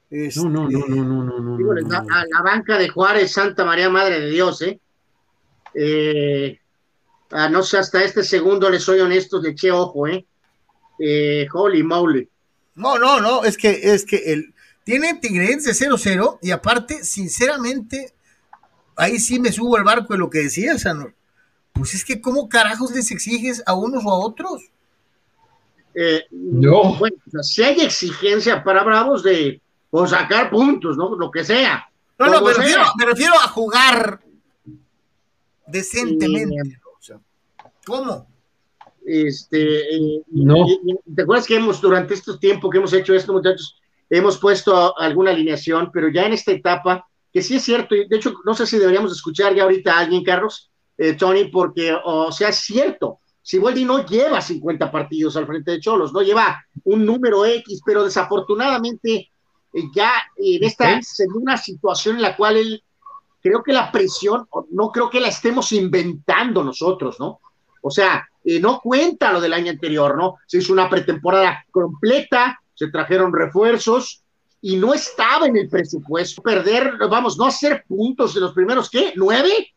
Este, 0.09 0.39
No, 0.41 0.49
no, 0.49 0.69
no, 0.69 0.85
no, 0.87 1.23
no, 1.23 1.39
no, 1.39 1.57
no. 1.57 2.15
A 2.15 2.25
la 2.25 2.41
banca 2.43 2.77
de 2.77 2.89
Juárez, 2.89 3.31
Santa 3.31 3.63
María 3.63 3.89
Madre 3.89 4.19
de 4.19 4.29
Dios, 4.29 4.61
¿eh? 4.61 4.79
Eh, 5.73 6.59
ah, 7.31 7.49
no 7.49 7.63
sé, 7.63 7.77
hasta 7.77 8.03
este 8.03 8.23
segundo, 8.23 8.69
les 8.69 8.83
soy 8.83 8.99
honesto, 8.99 9.41
le 9.41 9.49
eché 9.49 9.71
ojo, 9.71 10.07
¿eh? 10.07 10.25
Eh, 10.99 11.47
holy 11.53 11.83
moly. 11.83 12.29
No, 12.79 12.97
no, 12.97 13.19
no, 13.19 13.43
es 13.43 13.57
que, 13.57 13.71
es 13.93 14.05
que 14.05 14.31
el, 14.31 14.53
tiene 14.85 15.13
de 15.15 15.29
0-0 15.29 16.39
y 16.41 16.51
aparte, 16.51 17.03
sinceramente, 17.03 18.13
ahí 18.95 19.19
sí 19.19 19.37
me 19.37 19.51
subo 19.51 19.75
al 19.75 19.83
barco 19.83 20.13
de 20.13 20.19
lo 20.19 20.29
que 20.29 20.39
decías, 20.39 20.85
Anor. 20.85 21.13
Pues 21.73 21.93
es 21.93 22.05
que, 22.05 22.21
¿cómo 22.21 22.47
carajos 22.47 22.91
les 22.91 23.11
exiges 23.11 23.61
a 23.65 23.73
unos 23.73 24.05
o 24.05 24.09
a 24.09 24.19
otros? 24.19 24.63
Eh, 25.93 26.23
No. 26.31 26.95
Bueno, 26.95 27.17
o 27.27 27.29
sea, 27.29 27.43
si 27.43 27.63
hay 27.63 27.81
exigencia 27.81 28.63
para 28.63 28.85
Bravos 28.85 29.23
de 29.23 29.61
pues, 29.89 30.11
sacar 30.11 30.49
puntos, 30.49 30.95
¿no? 30.95 31.13
Lo 31.17 31.29
que 31.29 31.43
sea. 31.43 31.85
No, 32.17 32.27
no, 32.27 32.41
me 32.41 32.53
sea. 32.53 32.63
refiero, 32.63 32.83
me 32.97 33.05
refiero 33.05 33.33
a 33.33 33.47
jugar 33.49 34.21
decentemente. 35.67 36.79
o 36.97 37.01
sea, 37.01 37.19
¿Cómo? 37.85 38.25
Este, 39.11 39.95
eh, 39.95 40.21
No. 40.27 40.65
¿Te 41.15 41.23
acuerdas 41.23 41.47
que 41.47 41.55
hemos, 41.55 41.81
durante 41.81 42.13
este 42.13 42.37
tiempo 42.37 42.69
que 42.69 42.77
hemos 42.77 42.93
hecho 42.93 43.15
esto, 43.15 43.33
muchachos, 43.33 43.75
hemos 44.07 44.37
puesto 44.37 44.95
alguna 44.99 45.31
alineación, 45.31 45.89
pero 45.91 46.09
ya 46.09 46.25
en 46.27 46.33
esta 46.33 46.51
etapa, 46.51 47.07
que 47.33 47.41
sí 47.41 47.55
es 47.55 47.63
cierto, 47.63 47.95
y 47.95 48.07
de 48.07 48.17
hecho, 48.17 48.35
no 48.45 48.53
sé 48.53 48.67
si 48.67 48.77
deberíamos 48.77 49.11
escuchar 49.11 49.55
ya 49.55 49.63
ahorita 49.63 49.93
a 49.93 49.99
alguien, 50.01 50.23
Carlos, 50.23 50.69
eh, 50.95 51.13
Tony, 51.13 51.45
porque, 51.45 51.95
o 52.03 52.31
sea, 52.31 52.49
es 52.49 52.57
cierto, 52.57 53.19
Siboldi 53.41 53.83
no 53.83 54.05
lleva 54.05 54.41
50 54.41 54.91
partidos 54.91 55.35
al 55.37 55.47
frente 55.47 55.71
de 55.71 55.79
Cholos, 55.79 56.13
no 56.13 56.21
lleva 56.21 56.63
un 56.83 57.03
número 57.03 57.45
X, 57.45 57.81
pero 57.83 58.03
desafortunadamente 58.03 59.31
eh, 59.73 59.83
ya 59.95 60.11
en 60.37 60.63
esta 60.63 60.97
Ok. 60.97 61.01
segunda 61.01 61.57
situación 61.57 62.17
en 62.17 62.21
la 62.21 62.35
cual 62.35 62.57
él, 62.57 62.83
creo 63.41 63.63
que 63.63 63.73
la 63.73 63.91
presión, 63.91 64.45
no 64.69 64.89
creo 64.89 65.09
que 65.09 65.19
la 65.19 65.29
estemos 65.29 65.71
inventando 65.71 66.63
nosotros, 66.63 67.19
¿no? 67.19 67.39
O 67.81 67.89
sea, 67.89 68.28
eh, 68.43 68.59
no 68.59 68.79
cuenta 68.81 69.31
lo 69.33 69.41
del 69.41 69.53
año 69.53 69.71
anterior, 69.71 70.17
¿no? 70.17 70.37
Se 70.47 70.57
hizo 70.59 70.73
una 70.73 70.89
pretemporada 70.89 71.65
completa, 71.71 72.59
se 72.73 72.89
trajeron 72.89 73.33
refuerzos 73.33 74.23
y 74.61 74.77
no 74.77 74.93
estaba 74.93 75.47
en 75.47 75.57
el 75.57 75.69
presupuesto. 75.69 76.41
Perder, 76.41 76.97
vamos, 77.09 77.37
no 77.37 77.45
hacer 77.45 77.83
puntos 77.87 78.33
de 78.33 78.41
los 78.41 78.53
primeros, 78.53 78.89
¿qué? 78.89 79.13
¿Nueve? 79.15 79.73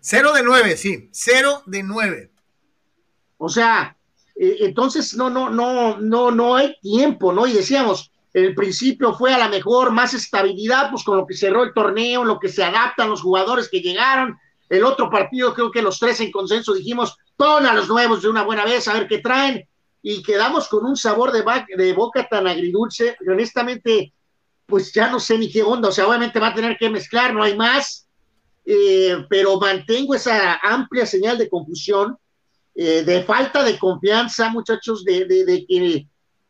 Cero 0.00 0.32
de 0.32 0.42
nueve, 0.42 0.76
sí, 0.76 1.08
cero 1.12 1.62
de 1.66 1.82
nueve. 1.82 2.30
O 3.36 3.48
sea, 3.48 3.96
eh, 4.34 4.56
entonces 4.60 5.14
no, 5.14 5.28
no, 5.28 5.50
no, 5.50 5.98
no, 5.98 6.30
no 6.30 6.56
hay 6.56 6.76
tiempo, 6.80 7.32
¿no? 7.32 7.46
Y 7.46 7.52
decíamos, 7.52 8.10
en 8.32 8.44
el 8.44 8.54
principio 8.54 9.14
fue 9.14 9.34
a 9.34 9.38
la 9.38 9.48
mejor 9.48 9.90
más 9.90 10.14
estabilidad, 10.14 10.90
pues 10.90 11.02
con 11.04 11.16
lo 11.16 11.26
que 11.26 11.34
cerró 11.34 11.64
el 11.64 11.74
torneo, 11.74 12.22
en 12.22 12.28
lo 12.28 12.38
que 12.38 12.48
se 12.48 12.62
adaptan 12.62 13.10
los 13.10 13.22
jugadores 13.22 13.68
que 13.68 13.80
llegaron. 13.80 14.38
El 14.68 14.84
otro 14.84 15.10
partido, 15.10 15.52
creo 15.52 15.70
que 15.70 15.82
los 15.82 15.98
tres 15.98 16.20
en 16.20 16.30
consenso 16.30 16.72
dijimos, 16.72 17.16
a 17.42 17.74
los 17.74 17.88
nuevos 17.88 18.22
de 18.22 18.28
una 18.28 18.42
buena 18.42 18.64
vez, 18.64 18.86
a 18.88 18.94
ver 18.94 19.08
qué 19.08 19.18
traen. 19.18 19.66
Y 20.02 20.22
quedamos 20.22 20.68
con 20.68 20.84
un 20.84 20.96
sabor 20.96 21.32
de, 21.32 21.44
de 21.76 21.92
boca 21.92 22.26
tan 22.28 22.46
agridulce, 22.46 23.16
honestamente, 23.26 24.12
pues 24.66 24.92
ya 24.92 25.10
no 25.10 25.20
sé 25.20 25.36
ni 25.38 25.50
qué 25.50 25.62
onda. 25.62 25.88
O 25.88 25.92
sea, 25.92 26.06
obviamente 26.06 26.40
va 26.40 26.48
a 26.48 26.54
tener 26.54 26.76
que 26.78 26.88
mezclar, 26.88 27.34
no 27.34 27.42
hay 27.42 27.56
más. 27.56 28.06
Eh, 28.64 29.26
pero 29.28 29.58
mantengo 29.58 30.14
esa 30.14 30.56
amplia 30.62 31.04
señal 31.04 31.38
de 31.38 31.48
confusión 31.48 32.16
eh, 32.74 33.02
de 33.02 33.24
falta 33.24 33.64
de 33.64 33.78
confianza, 33.78 34.48
muchachos, 34.50 35.04
de, 35.04 35.24
de, 35.24 35.66
que 35.66 36.06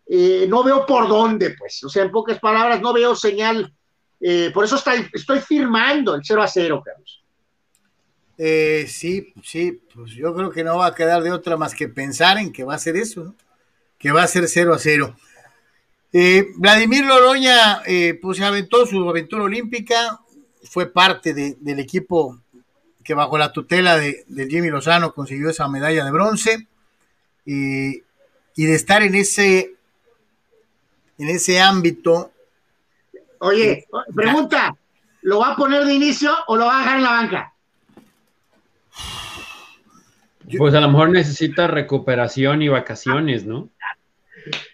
eh, 0.06 0.46
no 0.48 0.62
veo 0.62 0.84
por 0.84 1.08
dónde, 1.08 1.54
pues. 1.58 1.82
O 1.82 1.88
sea, 1.88 2.04
en 2.04 2.10
pocas 2.10 2.38
palabras, 2.38 2.80
no 2.80 2.92
veo 2.92 3.16
señal. 3.16 3.72
por 4.52 4.64
eso 4.64 4.76
está, 4.76 4.94
estoy 5.12 5.40
firmando 5.40 6.14
el 6.14 6.20
0 6.22 6.42
a 6.42 6.48
0, 6.48 6.82
Carlos. 6.84 7.19
Eh, 8.42 8.86
sí, 8.88 9.34
sí, 9.44 9.82
pues 9.94 10.12
yo 10.12 10.34
creo 10.34 10.50
que 10.50 10.64
no 10.64 10.78
va 10.78 10.86
a 10.86 10.94
quedar 10.94 11.22
de 11.22 11.30
otra 11.30 11.58
más 11.58 11.74
que 11.74 11.88
pensar 11.88 12.38
en 12.38 12.52
que 12.52 12.64
va 12.64 12.74
a 12.74 12.78
ser 12.78 12.96
eso, 12.96 13.22
¿no? 13.24 13.34
que 13.98 14.12
va 14.12 14.22
a 14.22 14.26
ser 14.28 14.48
0 14.48 14.72
a 14.72 14.78
0. 14.78 15.14
Eh, 16.10 16.46
Vladimir 16.56 17.04
Loroña, 17.04 17.82
eh, 17.86 18.18
pues 18.20 18.38
se 18.38 18.44
aventó 18.44 18.86
su 18.86 19.06
aventura 19.10 19.44
olímpica, 19.44 20.20
fue 20.64 20.90
parte 20.90 21.34
de- 21.34 21.58
del 21.60 21.80
equipo 21.80 22.40
que 23.04 23.12
bajo 23.12 23.36
la 23.36 23.52
tutela 23.52 23.98
de, 23.98 24.24
de 24.26 24.46
Jimmy 24.48 24.70
Lozano 24.70 25.12
consiguió 25.12 25.50
esa 25.50 25.68
medalla 25.68 26.02
de 26.02 26.10
bronce 26.10 26.66
y, 27.44 27.98
y 28.56 28.64
de 28.64 28.74
estar 28.74 29.02
en 29.02 29.16
ese, 29.16 29.74
en 31.18 31.28
ese 31.28 31.60
ámbito. 31.60 32.32
Oye, 33.40 33.86
pregunta, 34.14 34.74
¿lo 35.20 35.40
va 35.40 35.52
a 35.52 35.56
poner 35.56 35.84
de 35.84 35.92
inicio 35.92 36.34
o 36.46 36.56
lo 36.56 36.64
va 36.64 36.76
a 36.78 36.80
dejar 36.80 36.96
en 36.96 37.02
la 37.02 37.10
banca? 37.10 37.54
Pues 40.58 40.74
a 40.74 40.80
lo 40.80 40.88
mejor 40.88 41.10
necesita 41.10 41.66
recuperación 41.66 42.62
y 42.62 42.68
vacaciones, 42.68 43.44
¿no? 43.44 43.68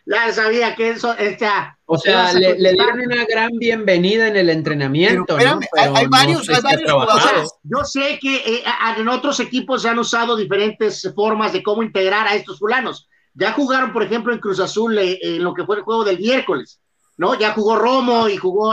Ya 0.07 0.33
sabía 0.33 0.77
que 0.77 0.91
eso, 0.91 1.17
esta, 1.19 1.77
O 1.87 1.99
sea, 1.99 2.33
le, 2.33 2.55
dieron 2.55 3.01
una 3.01 3.25
gran 3.25 3.51
bienvenida 3.59 4.29
en 4.29 4.37
el 4.37 4.51
entrenamiento, 4.51 5.37
Pero 5.37 5.59
hay- 5.77 5.91
hay 5.95 6.07
varios- 6.07 6.49
hay 6.49 6.63
varios 6.63 6.93
jugadores. 6.93 7.51
yo 7.65 7.85
sé 7.85 8.19
que 8.21 8.37
eh, 8.37 8.65
en 8.97 9.09
otros 9.09 9.41
equipos 9.41 9.83
se 9.83 9.89
han 9.89 9.99
usado 9.99 10.37
diferentes 10.37 11.13
formas 11.15 11.53
de 11.53 11.63
cómo 11.65 11.83
integrar 11.83 12.29
a 12.29 12.37
estos 12.37 12.61
fulanos. 12.61 13.09
Ya 13.35 13.53
jugaron, 13.53 13.93
por 13.93 14.05
ejemplo, 14.05 14.33
en 14.33 14.39
Cruz 14.39 14.61
Azul 14.61 14.97
eh, 14.99 15.19
en 15.21 15.43
lo 15.43 15.53
que 15.53 15.65
fue 15.65 15.77
el 15.77 15.83
juego 15.83 16.05
del 16.05 16.19
miércoles, 16.19 16.81
¿no? 17.17 17.35
Ya 17.39 17.53
jugó 17.53 17.77
Romo 17.77 18.29
y 18.29 18.37
jugó. 18.37 18.73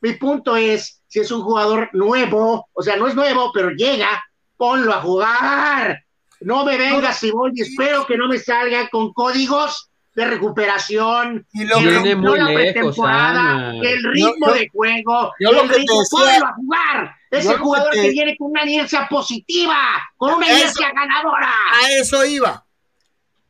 Mi 0.00 0.12
punto 0.14 0.56
es, 0.56 1.00
si 1.06 1.20
es 1.20 1.30
un 1.30 1.42
jugador 1.42 1.88
nuevo, 1.92 2.68
o 2.72 2.82
sea, 2.82 2.96
no 2.96 3.06
es 3.06 3.14
nuevo, 3.14 3.52
pero 3.54 3.70
llega, 3.70 4.22
ponlo 4.56 4.92
a 4.92 5.00
jugar. 5.00 6.03
No 6.44 6.64
me 6.64 6.76
vengas, 6.76 7.18
si 7.18 7.30
voy, 7.30 7.52
y 7.54 7.62
espero 7.62 8.06
que 8.06 8.16
no 8.16 8.28
me 8.28 8.38
salga 8.38 8.88
con 8.90 9.12
códigos 9.12 9.90
de 10.14 10.24
recuperación, 10.26 11.44
Y 11.52 11.64
lo 11.64 11.78
que- 11.78 11.88
Viene 11.88 12.14
la 12.14 12.48
lejos, 12.48 12.54
pretemporada, 12.54 13.72
que 13.82 13.92
el 13.92 14.02
ritmo 14.04 14.46
Yo- 14.46 14.46
yo- 14.46 14.54
de 14.54 14.68
juego, 14.68 15.32
yo 15.40 15.52
lo 15.52 15.62
ritmo, 15.64 16.02
ponlo 16.10 16.46
a 16.46 16.54
jugar. 16.54 17.16
Ese 17.30 17.48
que 17.48 17.56
jugador 17.56 17.92
que, 17.92 18.10
viene 18.10 18.36
con 18.36 18.50
una 18.50 18.62
inercia 18.64 19.08
positiva, 19.08 19.76
con 20.16 20.34
una 20.34 20.46
Eso- 20.46 20.56
inercia 20.56 20.92
ganadora. 20.94 21.52
A 21.82 21.90
eso 22.00 22.24
iba. 22.24 22.64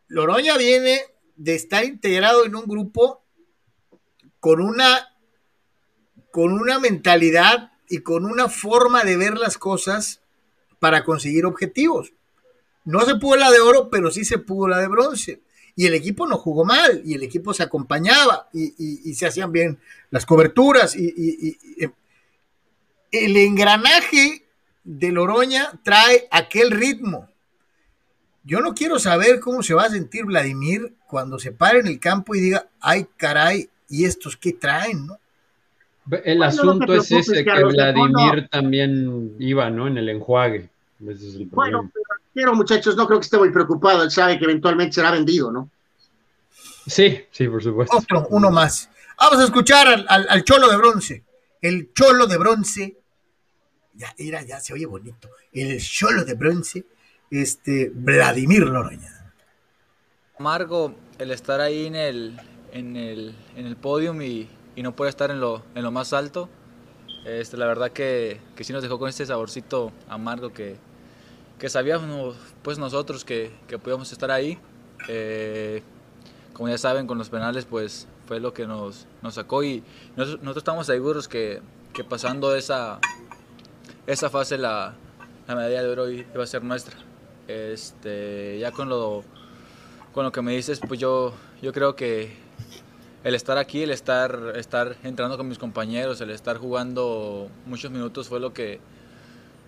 Loroña 0.08 0.56
viene 0.56 1.00
de 1.36 1.54
estar 1.54 1.84
integrado 1.84 2.46
en 2.46 2.56
un 2.56 2.64
grupo 2.64 3.22
con 4.40 4.60
una, 4.62 5.08
con 6.30 6.52
una 6.52 6.78
mentalidad 6.78 7.72
y 7.88 7.98
con 7.98 8.24
una 8.24 8.48
forma 8.48 9.02
de 9.04 9.16
ver 9.18 9.36
las 9.36 9.58
cosas 9.58 10.22
para 10.78 11.04
conseguir 11.04 11.44
objetivos. 11.44 12.12
No 12.84 13.00
se 13.02 13.16
pudo 13.16 13.36
la 13.36 13.50
de 13.50 13.60
oro, 13.60 13.88
pero 13.90 14.10
sí 14.10 14.24
se 14.24 14.38
pudo 14.38 14.68
la 14.68 14.78
de 14.78 14.88
bronce. 14.88 15.40
Y 15.76 15.86
el 15.86 15.94
equipo 15.94 16.26
no 16.26 16.36
jugó 16.36 16.64
mal, 16.64 17.02
y 17.04 17.14
el 17.14 17.22
equipo 17.22 17.52
se 17.52 17.62
acompañaba, 17.62 18.48
y, 18.52 18.74
y- 18.78 19.00
y 19.10 19.14
se 19.14 19.26
hacían 19.26 19.50
bien 19.52 19.78
las 20.10 20.24
coberturas. 20.26 20.94
Y, 20.96 21.04
y- 21.04 21.48
y- 21.48 21.84
y- 21.84 21.90
el 23.10 23.36
engranaje 23.36 24.44
de 24.84 25.12
Loroña 25.12 25.72
trae 25.82 26.28
aquel 26.30 26.70
ritmo. 26.70 27.28
Yo 28.44 28.60
no 28.60 28.74
quiero 28.74 28.98
saber 28.98 29.40
cómo 29.40 29.62
se 29.62 29.72
va 29.74 29.84
a 29.84 29.90
sentir 29.90 30.24
Vladimir 30.26 30.94
cuando 31.06 31.38
se 31.38 31.52
pare 31.52 31.78
en 31.80 31.86
el 31.86 31.98
campo 31.98 32.34
y 32.34 32.40
diga, 32.40 32.68
ay 32.80 33.06
caray, 33.16 33.70
¿y 33.88 34.04
estos 34.04 34.36
qué 34.36 34.52
traen? 34.52 35.06
¿no? 35.06 35.18
El 36.24 36.36
Bueno, 36.38 36.38
no 36.38 36.38
te 36.38 36.44
asunto 36.44 36.94
es 36.94 37.10
ese, 37.10 37.44
que 37.44 37.50
Vladimir 37.64 38.48
también 38.50 39.34
iba, 39.38 39.70
¿no? 39.70 39.86
En 39.86 39.96
el 39.96 40.08
enjuague. 40.10 40.68
Ese 41.00 41.28
es 41.28 41.34
el 41.34 41.48
problema. 41.48 41.78
Bueno, 41.78 41.90
pero, 41.92 42.22
pero, 42.32 42.54
muchachos, 42.54 42.96
no 42.96 43.06
creo 43.06 43.18
que 43.18 43.24
esté 43.24 43.38
muy 43.38 43.50
preocupado. 43.50 44.02
Él 44.02 44.10
sabe 44.10 44.38
que 44.38 44.44
eventualmente 44.44 44.94
será 44.94 45.10
vendido, 45.10 45.50
¿no? 45.50 45.70
Sí, 46.86 47.24
sí, 47.30 47.48
por 47.48 47.62
supuesto. 47.62 47.96
Otro, 47.96 48.26
uno 48.30 48.50
más. 48.50 48.90
Vamos 49.18 49.38
a 49.38 49.44
escuchar 49.44 50.04
al, 50.08 50.44
cholo 50.44 50.68
de 50.68 50.76
bronce. 50.76 51.24
El 51.60 51.92
cholo 51.92 52.26
de 52.26 52.36
bronce. 52.36 52.98
Ya, 53.94 54.14
era, 54.18 54.42
ya 54.42 54.60
se 54.60 54.72
oye 54.72 54.86
bonito. 54.86 55.30
El 55.52 55.80
cholo 55.80 56.24
de 56.24 56.34
bronce, 56.34 56.84
este, 57.30 57.90
Vladimir 57.94 58.64
Loroña. 58.64 59.32
Amargo 60.38 60.94
el 61.18 61.30
estar 61.30 61.60
ahí 61.60 61.86
en 61.86 61.94
el, 61.94 62.40
en 62.72 62.96
el, 62.96 63.34
en 63.56 63.66
el 63.66 63.76
podium 63.76 64.20
y, 64.20 64.48
y 64.74 64.82
no 64.82 64.96
poder 64.96 65.10
estar 65.10 65.30
en 65.30 65.40
lo, 65.40 65.64
en 65.74 65.82
lo 65.84 65.92
más 65.92 66.12
alto. 66.12 66.48
Este, 67.24 67.56
la 67.56 67.66
verdad 67.66 67.90
que, 67.90 68.40
sí 68.60 68.72
nos 68.72 68.82
dejó 68.82 68.98
con 68.98 69.08
este 69.08 69.24
saborcito 69.24 69.92
amargo 70.08 70.52
que, 70.52 70.76
que 71.58 71.68
sabíamos 71.70 72.36
pues 72.62 72.78
nosotros 72.78 73.24
que, 73.24 73.50
que 73.66 73.78
podíamos 73.78 74.12
estar 74.12 74.30
ahí. 74.30 74.58
Eh, 75.08 75.82
como 76.52 76.68
ya 76.68 76.78
saben, 76.78 77.06
con 77.06 77.18
los 77.18 77.30
penales 77.30 77.64
pues 77.64 78.06
fue 78.26 78.40
lo 78.40 78.52
que 78.52 78.66
nos, 78.66 79.06
sacó 79.30 79.62
y 79.64 79.82
nosotros, 80.16 80.56
estamos 80.56 80.86
seguros 80.86 81.28
que, 81.28 81.60
que, 81.92 82.04
pasando 82.04 82.54
esa, 82.54 83.00
esa 84.06 84.30
fase 84.30 84.56
la, 84.58 84.94
la 85.48 85.54
medalla 85.54 85.82
de 85.82 85.88
oro 85.88 86.10
iba 86.10 86.42
a 86.42 86.46
ser 86.46 86.62
nuestra. 86.62 86.96
Este, 87.48 88.58
ya 88.58 88.70
con 88.70 88.88
lo, 88.88 89.24
con 90.12 90.24
lo 90.24 90.32
que 90.32 90.42
me 90.42 90.52
dices, 90.52 90.80
pues 90.86 91.00
yo, 91.00 91.34
yo 91.60 91.72
creo 91.72 91.96
que 91.96 92.43
el 93.24 93.34
estar 93.34 93.56
aquí, 93.56 93.82
el 93.82 93.90
estar, 93.90 94.52
estar 94.56 94.96
entrando 95.02 95.38
con 95.38 95.48
mis 95.48 95.58
compañeros, 95.58 96.20
el 96.20 96.28
estar 96.30 96.58
jugando 96.58 97.48
muchos 97.64 97.90
minutos 97.90 98.28
fue 98.28 98.38
lo 98.38 98.52
que, 98.52 98.80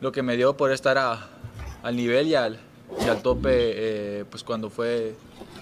lo 0.02 0.12
que 0.12 0.22
me 0.22 0.36
dio 0.36 0.56
por 0.58 0.70
estar 0.70 0.98
al 0.98 1.96
nivel 1.96 2.28
y 2.28 2.34
al, 2.34 2.58
y 3.04 3.08
al 3.08 3.22
tope 3.22 3.50
eh, 3.50 4.24
pues 4.30 4.44
cuando 4.44 4.68
fue, 4.68 5.14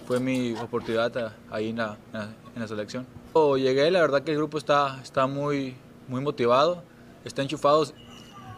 fue 0.08 0.18
mi 0.18 0.54
oportunidad 0.54 1.34
ahí 1.52 1.70
en 1.70 1.76
la, 1.76 1.96
en 2.12 2.60
la, 2.60 2.66
selección. 2.66 3.06
Cuando 3.32 3.58
llegué, 3.58 3.88
la 3.92 4.00
verdad 4.00 4.22
que 4.22 4.32
el 4.32 4.38
grupo 4.38 4.58
está, 4.58 4.98
está 5.00 5.28
muy, 5.28 5.76
muy 6.08 6.20
motivado, 6.20 6.82
está 7.24 7.42
enchufado. 7.42 7.86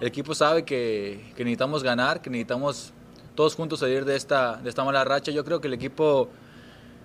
El 0.00 0.06
equipo 0.06 0.34
sabe 0.34 0.64
que, 0.64 1.32
que 1.36 1.44
necesitamos 1.44 1.82
ganar, 1.82 2.22
que 2.22 2.30
necesitamos 2.30 2.94
todos 3.34 3.54
juntos 3.54 3.80
salir 3.80 4.06
de 4.06 4.16
esta, 4.16 4.56
de 4.56 4.70
esta 4.70 4.82
mala 4.82 5.04
racha. 5.04 5.30
Yo 5.30 5.44
creo 5.44 5.60
que 5.60 5.68
el 5.68 5.74
equipo 5.74 6.30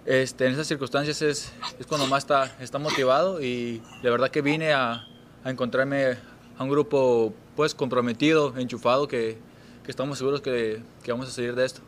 este, 0.05 0.47
en 0.47 0.53
esas 0.53 0.67
circunstancias 0.67 1.21
es, 1.21 1.51
es, 1.79 1.85
cuando 1.85 2.07
más 2.07 2.23
está, 2.23 2.55
está 2.59 2.79
motivado 2.79 3.41
y 3.41 3.81
de 4.01 4.09
verdad 4.09 4.29
que 4.29 4.41
vine 4.41 4.73
a, 4.73 5.07
a 5.43 5.49
encontrarme 5.49 6.17
a 6.57 6.63
un 6.63 6.69
grupo 6.69 7.33
pues 7.55 7.75
comprometido, 7.75 8.53
enchufado, 8.57 9.07
que, 9.07 9.37
que 9.83 9.91
estamos 9.91 10.17
seguros 10.17 10.41
que, 10.41 10.81
que, 11.03 11.11
vamos 11.11 11.27
a 11.29 11.31
salir 11.31 11.55
de 11.55 11.65
esto. 11.65 11.81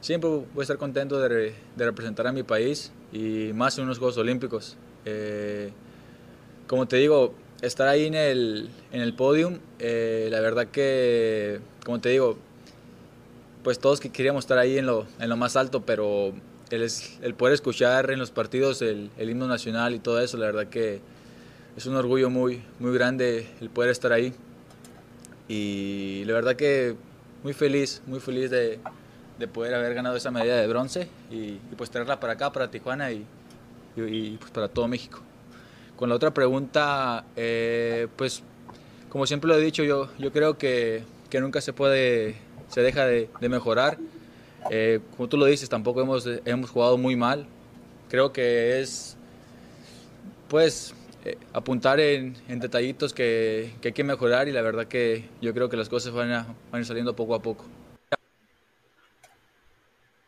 Siempre 0.00 0.30
voy 0.30 0.46
a 0.58 0.62
estar 0.62 0.78
contento 0.78 1.20
de, 1.20 1.54
de 1.76 1.84
representar 1.84 2.26
a 2.26 2.32
mi 2.32 2.42
país 2.42 2.92
y 3.12 3.52
más 3.54 3.76
en 3.78 3.84
unos 3.84 3.98
Juegos 3.98 4.16
Olímpicos. 4.18 4.76
Eh, 5.04 5.72
como 6.66 6.86
te 6.86 6.96
digo, 6.96 7.34
estar 7.60 7.88
ahí 7.88 8.06
en 8.06 8.14
el, 8.14 8.70
en 8.92 9.00
el 9.00 9.14
podium, 9.14 9.58
eh, 9.78 10.28
la 10.30 10.40
verdad 10.40 10.68
que, 10.68 11.60
como 11.84 12.00
te 12.00 12.08
digo, 12.08 12.36
pues 13.62 13.78
todos 13.78 14.00
que 14.00 14.10
queríamos 14.10 14.44
estar 14.44 14.58
ahí 14.58 14.78
en 14.78 14.86
lo, 14.86 15.06
en 15.20 15.28
lo 15.28 15.36
más 15.36 15.56
alto, 15.56 15.82
pero 15.82 16.32
el, 16.72 16.88
el 17.22 17.34
poder 17.34 17.54
escuchar 17.54 18.10
en 18.10 18.18
los 18.18 18.30
partidos 18.30 18.82
el, 18.82 19.10
el, 19.18 19.30
himno 19.30 19.46
nacional 19.46 19.94
y 19.94 19.98
todo 19.98 20.20
eso, 20.20 20.36
la 20.38 20.46
verdad 20.46 20.66
que 20.66 21.00
es 21.76 21.86
un 21.86 21.96
orgullo 21.96 22.30
muy, 22.30 22.62
muy 22.78 22.92
grande 22.92 23.46
el 23.60 23.70
poder 23.70 23.90
estar 23.90 24.12
ahí. 24.12 24.32
Y 25.48 26.24
la 26.26 26.32
verdad 26.34 26.56
que 26.56 26.96
muy 27.42 27.52
feliz, 27.52 28.02
muy 28.06 28.20
feliz 28.20 28.50
de, 28.50 28.78
de 29.38 29.48
poder 29.48 29.74
haber 29.74 29.94
ganado 29.94 30.16
esa 30.16 30.30
medalla 30.30 30.56
de 30.56 30.66
bronce 30.66 31.08
y, 31.30 31.36
y, 31.36 31.74
pues 31.76 31.90
traerla 31.90 32.20
para 32.20 32.34
acá, 32.34 32.52
para 32.52 32.70
Tijuana 32.70 33.12
y, 33.12 33.26
y, 33.96 34.36
pues 34.38 34.50
para 34.50 34.68
todo 34.68 34.88
México. 34.88 35.20
Con 35.96 36.08
la 36.08 36.14
otra 36.14 36.32
pregunta, 36.32 37.24
eh, 37.36 38.08
pues 38.16 38.42
como 39.08 39.26
siempre 39.26 39.48
lo 39.48 39.56
he 39.56 39.60
dicho, 39.60 39.84
yo, 39.84 40.08
yo 40.18 40.32
creo 40.32 40.56
que, 40.56 41.04
que 41.28 41.40
nunca 41.40 41.60
se 41.60 41.72
puede, 41.72 42.36
se 42.68 42.80
deja 42.80 43.04
de, 43.04 43.28
de 43.40 43.48
mejorar 43.48 43.98
eh, 44.70 45.00
como 45.16 45.28
tú 45.28 45.36
lo 45.36 45.46
dices, 45.46 45.68
tampoco 45.68 46.00
hemos, 46.00 46.28
hemos 46.44 46.70
jugado 46.70 46.98
muy 46.98 47.16
mal. 47.16 47.46
Creo 48.08 48.32
que 48.32 48.80
es, 48.80 49.16
pues, 50.48 50.94
eh, 51.24 51.38
apuntar 51.52 52.00
en, 52.00 52.36
en 52.48 52.60
detallitos 52.60 53.12
que, 53.12 53.72
que, 53.80 53.88
hay 53.88 53.94
que 53.94 54.04
mejorar 54.04 54.48
y 54.48 54.52
la 54.52 54.62
verdad 54.62 54.86
que 54.86 55.28
yo 55.40 55.54
creo 55.54 55.68
que 55.68 55.76
las 55.76 55.88
cosas 55.88 56.12
van 56.12 56.32
a, 56.32 56.46
van 56.70 56.74
a 56.74 56.78
ir 56.80 56.86
saliendo 56.86 57.14
poco 57.14 57.34
a 57.34 57.42
poco. 57.42 57.64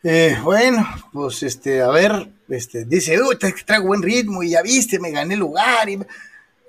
Eh, 0.07 0.37
bueno, 0.43 0.87
pues 1.13 1.43
este, 1.43 1.81
a 1.81 1.89
ver, 1.89 2.29
este, 2.51 2.85
dice, 2.85 3.19
uy, 3.23 3.37
traigo 3.37 3.87
buen 3.87 4.03
ritmo 4.03 4.43
y 4.43 4.51
ya 4.51 4.61
viste, 4.61 5.01
me 5.01 5.11
gané 5.11 5.35
lugar. 5.35 5.89
Y, 5.89 5.99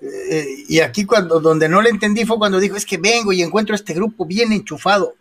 eh, 0.02 0.46
y 0.70 0.80
aquí 0.80 1.06
cuando 1.06 1.42
donde 1.42 1.68
no 1.68 1.82
le 1.82 1.90
entendí 1.90 2.26
fue 2.26 2.38
cuando 2.38 2.60
dijo, 2.60 2.78
es 2.78 2.86
que 2.86 2.98
vengo 2.98 3.34
y 3.34 3.42
encuentro 3.42 3.76
este 3.76 3.94
grupo 3.94 4.26
bien 4.26 4.54
enchufado. 4.54 5.16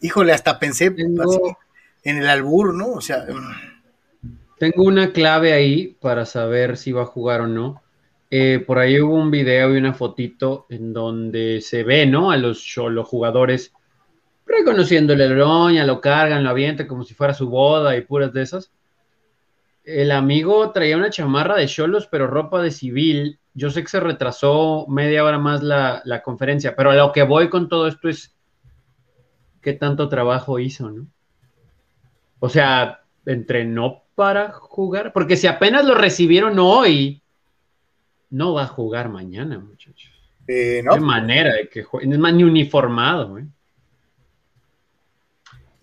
Híjole, 0.00 0.32
hasta 0.32 0.58
pensé 0.58 0.90
tengo, 0.90 1.58
en 2.04 2.18
el 2.18 2.28
albur, 2.28 2.74
¿no? 2.74 2.92
O 2.92 3.00
sea. 3.00 3.26
Tengo 4.58 4.82
una 4.82 5.12
clave 5.12 5.52
ahí 5.52 5.96
para 6.00 6.26
saber 6.26 6.76
si 6.76 6.92
va 6.92 7.02
a 7.02 7.06
jugar 7.06 7.42
o 7.42 7.46
no. 7.46 7.82
Eh, 8.30 8.62
por 8.66 8.78
ahí 8.78 9.00
hubo 9.00 9.14
un 9.14 9.30
video 9.30 9.74
y 9.74 9.78
una 9.78 9.94
fotito 9.94 10.66
en 10.68 10.92
donde 10.92 11.60
se 11.60 11.84
ve, 11.84 12.06
¿no? 12.06 12.30
A 12.30 12.36
los, 12.36 12.76
los 12.76 13.06
jugadores 13.06 13.72
reconociéndole 14.46 15.24
el 15.24 15.38
roña, 15.38 15.84
lo 15.84 16.00
cargan, 16.00 16.42
lo 16.42 16.50
avientan 16.50 16.86
como 16.86 17.04
si 17.04 17.14
fuera 17.14 17.34
su 17.34 17.48
boda 17.48 17.96
y 17.96 18.00
puras 18.00 18.32
de 18.32 18.42
esas. 18.42 18.72
El 19.84 20.10
amigo 20.10 20.70
traía 20.72 20.96
una 20.96 21.10
chamarra 21.10 21.56
de 21.56 21.66
cholos, 21.66 22.08
pero 22.10 22.26
ropa 22.26 22.60
de 22.60 22.70
civil. 22.70 23.38
Yo 23.54 23.70
sé 23.70 23.82
que 23.82 23.88
se 23.88 24.00
retrasó 24.00 24.86
media 24.88 25.24
hora 25.24 25.38
más 25.38 25.62
la, 25.62 26.02
la 26.04 26.22
conferencia, 26.22 26.74
pero 26.76 26.90
a 26.90 26.96
lo 26.96 27.12
que 27.12 27.22
voy 27.22 27.48
con 27.48 27.68
todo 27.68 27.86
esto 27.86 28.08
es 28.08 28.34
qué 29.68 29.74
tanto 29.74 30.08
trabajo 30.08 30.58
hizo, 30.58 30.90
¿no? 30.90 31.06
O 32.40 32.48
sea, 32.48 33.02
entrenó 33.26 34.02
para 34.14 34.50
jugar, 34.50 35.12
porque 35.12 35.36
si 35.36 35.46
apenas 35.46 35.84
lo 35.84 35.94
recibieron 35.94 36.58
hoy, 36.58 37.20
no 38.30 38.54
va 38.54 38.62
a 38.62 38.66
jugar 38.66 39.10
mañana, 39.10 39.58
muchachos. 39.58 40.10
Eh, 40.46 40.80
no. 40.82 40.94
De 40.94 41.00
manera 41.00 41.52
de 41.52 41.68
que 41.68 41.82
juegue, 41.82 42.10
es 42.10 42.18
más 42.18 42.32
ni 42.32 42.44
uniformado, 42.44 43.38
¿eh? 43.38 43.46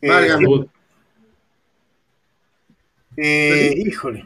eh, 0.02 0.68
eh 3.18 3.74
híjole. 3.86 4.26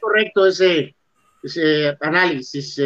Correcto 0.00 0.46
ese, 0.48 0.96
ese 1.44 1.96
análisis. 2.00 2.80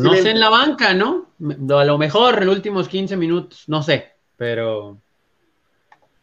No 0.00 0.14
sé 0.14 0.30
en 0.30 0.40
la 0.40 0.48
banca, 0.48 0.94
¿no? 0.94 1.30
A 1.38 1.84
lo 1.84 1.98
mejor 1.98 2.38
en 2.40 2.46
los 2.46 2.56
últimos 2.56 2.88
15 2.88 3.16
minutos, 3.16 3.64
no 3.66 3.82
sé, 3.82 4.12
pero, 4.36 4.98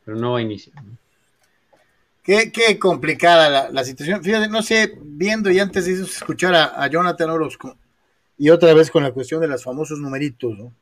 pero 0.03 0.17
no 0.17 0.33
va 0.33 0.39
a 0.39 0.41
iniciar. 0.41 0.75
Qué, 2.23 2.51
qué, 2.51 2.79
complicada 2.79 3.49
la, 3.49 3.69
la, 3.69 3.83
situación. 3.83 4.23
Fíjate, 4.23 4.47
no 4.47 4.63
sé, 4.63 4.97
viendo 5.01 5.51
y 5.51 5.59
antes 5.59 5.85
de 5.85 6.01
escuchar 6.03 6.55
a, 6.55 6.83
a, 6.83 6.87
Jonathan 6.87 7.29
Orozco 7.29 7.77
y 8.37 8.49
otra 8.49 8.73
vez 8.73 8.89
con 8.89 9.03
la 9.03 9.11
cuestión 9.11 9.41
de 9.41 9.47
los 9.47 9.63
famosos 9.63 9.99
numeritos, 9.99 10.57
¿no? 10.57 10.73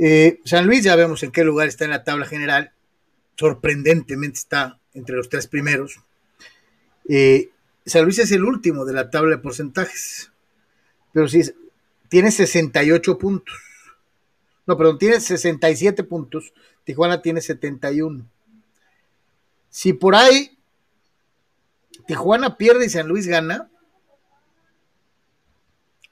Eh, 0.00 0.40
San 0.44 0.66
Luis 0.66 0.84
ya 0.84 0.94
vemos 0.94 1.22
en 1.24 1.32
qué 1.32 1.42
lugar 1.42 1.68
está 1.68 1.84
en 1.84 1.90
la 1.90 2.04
tabla 2.04 2.24
general. 2.24 2.72
Sorprendentemente 3.36 4.38
está 4.38 4.78
entre 4.94 5.16
los 5.16 5.28
tres 5.28 5.48
primeros. 5.48 6.00
Eh, 7.08 7.50
San 7.84 8.04
Luis 8.04 8.18
es 8.20 8.30
el 8.32 8.44
último 8.44 8.84
de 8.84 8.92
la 8.92 9.10
tabla 9.10 9.36
de 9.36 9.42
porcentajes 9.42 10.30
pero 11.18 11.26
sí, 11.26 11.42
tiene 12.08 12.30
68 12.30 13.18
puntos. 13.18 13.56
No, 14.66 14.76
perdón, 14.76 14.98
tiene 14.98 15.18
67 15.18 16.04
puntos. 16.04 16.52
Tijuana 16.84 17.20
tiene 17.20 17.40
71. 17.40 18.24
Si 19.68 19.94
por 19.94 20.14
ahí 20.14 20.56
Tijuana 22.06 22.56
pierde 22.56 22.86
y 22.86 22.88
San 22.88 23.08
Luis 23.08 23.26
gana, 23.26 23.68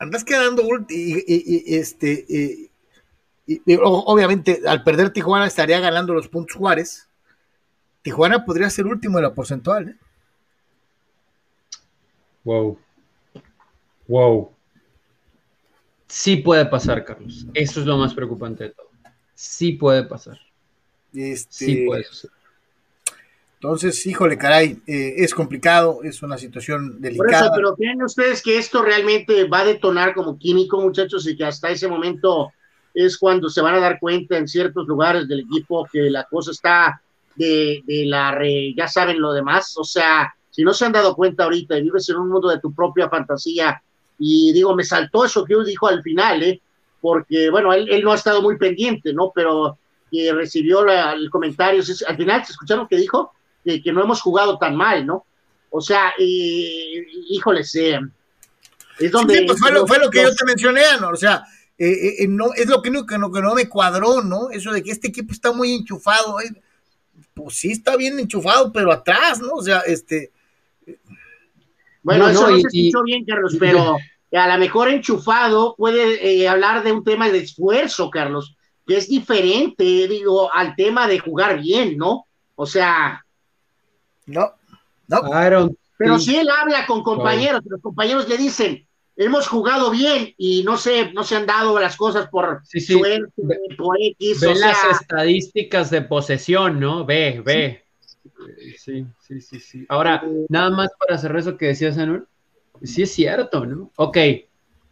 andas 0.01 0.25
quedando 0.25 0.65
y, 0.89 1.73
y, 1.73 1.77
este 1.77 2.27
y, 3.47 3.77
obviamente 3.77 4.63
al 4.67 4.83
perder 4.83 5.13
Tijuana 5.13 5.47
estaría 5.47 5.79
ganando 5.79 6.15
los 6.15 6.27
puntos 6.27 6.57
Juárez. 6.57 7.09
Tijuana 8.03 8.45
podría 8.45 8.71
ser 8.71 8.87
último 8.87 9.19
de 9.19 9.23
la 9.23 9.35
porcentual. 9.35 9.91
¿eh? 9.91 9.97
Wow. 12.43 12.77
Wow. 14.09 14.56
Sí 16.07 16.37
puede 16.37 16.67
pasar, 16.67 17.05
Carlos. 17.05 17.47
Eso 17.55 17.81
es 17.81 17.87
lo 17.87 17.97
más 17.97 18.15
preocupante 18.15 18.65
de 18.65 18.71
todo. 18.71 18.91
Sí 19.35 19.73
puede 19.73 20.05
pasar. 20.05 20.39
Este... 21.13 21.67
Sí 21.67 21.85
puede 21.87 22.05
suceder. 22.05 22.37
Entonces, 23.55 24.07
híjole, 24.07 24.37
caray, 24.37 24.79
eh, 24.87 25.15
es 25.17 25.35
complicado, 25.35 26.01
es 26.05 26.23
una 26.23 26.37
situación 26.37 27.01
delicada. 27.01 27.47
Eso, 27.47 27.53
pero 27.57 27.75
¿creen 27.75 28.03
ustedes 28.03 28.43
que 28.43 28.59
esto 28.59 28.83
realmente 28.83 29.45
va 29.45 29.61
a 29.61 29.65
detonar 29.65 30.15
como 30.15 30.39
químico, 30.39 30.81
muchachos, 30.81 31.27
y 31.27 31.37
que 31.37 31.45
hasta 31.45 31.71
ese 31.71 31.89
momento 31.89 32.53
es 32.95 33.17
cuando 33.17 33.49
se 33.49 33.63
van 33.63 33.75
a 33.75 33.81
dar 33.81 33.99
cuenta 33.99 34.37
en 34.37 34.47
ciertos 34.47 34.87
lugares 34.87 35.27
del 35.27 35.41
equipo 35.41 35.87
que 35.91 36.11
la 36.11 36.25
cosa 36.25 36.51
está 36.51 37.01
de, 37.35 37.83
de 37.87 38.07
la, 38.07 38.33
re, 38.33 38.75
ya 38.77 38.89
saben 38.89 39.21
lo 39.21 39.33
demás, 39.33 39.75
o 39.79 39.85
sea, 39.85 40.35
si 40.51 40.63
no 40.63 40.73
se 40.73 40.85
han 40.85 40.93
dado 40.93 41.15
cuenta 41.15 41.45
ahorita 41.45 41.77
y 41.77 41.83
vives 41.83 42.09
en 42.09 42.17
un 42.17 42.29
mundo 42.29 42.49
de 42.49 42.61
tu 42.61 42.75
propia 42.75 43.09
fantasía, 43.09 43.83
y 44.19 44.53
digo, 44.53 44.75
me 44.75 44.85
saltó 44.85 45.25
eso 45.25 45.45
que 45.45 45.55
él 45.55 45.65
dijo 45.65 45.87
al 45.89 46.03
final, 46.03 46.43
¿eh? 46.43 46.61
porque 47.01 47.51
bueno, 47.51 47.73
él, 47.73 47.89
él 47.91 48.03
no 48.03 48.13
ha 48.13 48.17
estado 48.17 48.43
muy 48.43 48.57
pendiente, 48.59 49.13
¿no? 49.13 49.31
Pero 49.35 49.79
que 50.11 50.33
recibió 50.33 50.85
la, 50.85 51.13
el 51.13 51.31
comentario, 51.31 51.83
al 52.07 52.17
final, 52.17 52.45
¿se 52.45 52.53
escucharon 52.53 52.89
que 52.89 52.97
dijo? 52.97 53.33
Que, 53.65 53.83
que 53.83 53.93
no 53.93 54.03
hemos 54.03 54.21
jugado 54.21 54.59
tan 54.59 54.77
mal, 54.77 55.07
¿no? 55.07 55.25
O 55.71 55.81
sea, 55.81 56.15
eh, 56.19 57.07
híjoles, 57.29 57.75
eh, 57.75 58.01
es 58.99 59.13
donde... 59.13 59.39
Sí, 59.39 59.45
pues 59.47 59.61
fue, 59.61 59.73
lo, 59.73 59.87
fue 59.87 59.99
lo 59.99 60.11
que 60.11 60.23
yo 60.23 60.35
te 60.35 60.45
mencioné, 60.45 60.83
¿no? 61.01 61.11
O 61.11 61.17
sea, 61.17 61.45
eh, 61.79 61.87
eh, 61.91 62.15
eh, 62.21 62.29
no, 62.29 62.55
es 62.55 62.67
lo 62.67 62.81
que 62.81 62.91
no, 62.91 63.05
que, 63.05 63.19
no, 63.19 63.31
que 63.31 63.43
no 63.43 63.55
me 63.55 63.69
cuadró, 63.69 64.23
¿no? 64.23 64.51
Eso 64.51 64.73
de 64.73 64.83
que 64.83 64.93
este 64.93 65.09
equipo 65.09 65.33
está 65.33 65.53
muy 65.53 65.75
enchufado. 65.75 66.39
Pues 67.35 67.57
sí 67.57 67.73
está 67.73 67.97
bien 67.97 68.19
enchufado, 68.19 68.73
pero 68.73 68.93
atrás, 68.93 69.41
¿no? 69.41 69.53
O 69.53 69.63
sea, 69.63 69.81
este... 69.81 70.31
Bueno, 72.07 72.27
no, 72.27 72.31
eso 72.31 72.49
no, 72.49 72.57
se 72.61 72.69
escuchó 72.69 73.03
bien, 73.03 73.25
Carlos, 73.25 73.57
pero 73.59 73.97
a 74.33 74.47
lo 74.47 74.59
mejor 74.59 74.89
enchufado 74.89 75.75
puede 75.77 76.47
hablar 76.47 76.85
de 76.85 76.93
un 76.93 77.03
tema 77.03 77.29
de 77.29 77.39
esfuerzo, 77.39 78.11
Carlos, 78.11 78.57
que 78.87 78.99
es 78.99 79.09
diferente, 79.09 79.83
digo, 80.07 80.49
al 80.55 80.77
tema 80.77 81.09
de 81.09 81.19
jugar 81.19 81.61
bien, 81.61 81.97
¿no? 81.99 82.29
O 82.55 82.65
sea... 82.65 83.25
No, 84.27 84.53
no. 85.09 85.71
Pero 85.99 86.19
si 86.21 86.37
él 86.37 86.49
habla 86.49 86.87
con 86.87 87.03
compañeros, 87.03 87.63
los 87.65 87.81
compañeros 87.81 88.29
le 88.29 88.37
dicen, 88.37 88.87
hemos 89.17 89.49
jugado 89.49 89.91
bien 89.91 90.33
y 90.39 90.63
no 90.63 90.77
se, 90.77 91.13
no 91.13 91.25
se 91.25 91.35
han 91.35 91.47
dado 91.47 91.77
las 91.81 91.97
cosas 91.97 92.29
por 92.29 92.63
suerte, 92.65 93.33
por 93.77 93.97
X. 94.01 94.41
Ve 94.43 94.55
las 94.55 95.01
estadísticas 95.01 95.91
de 95.91 96.03
posesión, 96.03 96.79
¿no? 96.79 97.05
Ve, 97.05 97.43
ve. 97.45 97.83
Sí, 97.83 97.86
sí, 98.79 99.07
sí, 99.19 99.61
sí. 99.61 99.87
Ahora, 99.89 100.23
nada 100.49 100.71
más 100.71 100.91
para 100.99 101.19
cerrar 101.19 101.39
eso 101.39 101.57
que 101.57 101.67
decías, 101.67 101.99
Anur. 101.99 102.29
Sí 102.83 103.03
es 103.03 103.13
cierto, 103.13 103.65
¿no? 103.65 103.91
Ok, 103.97 104.19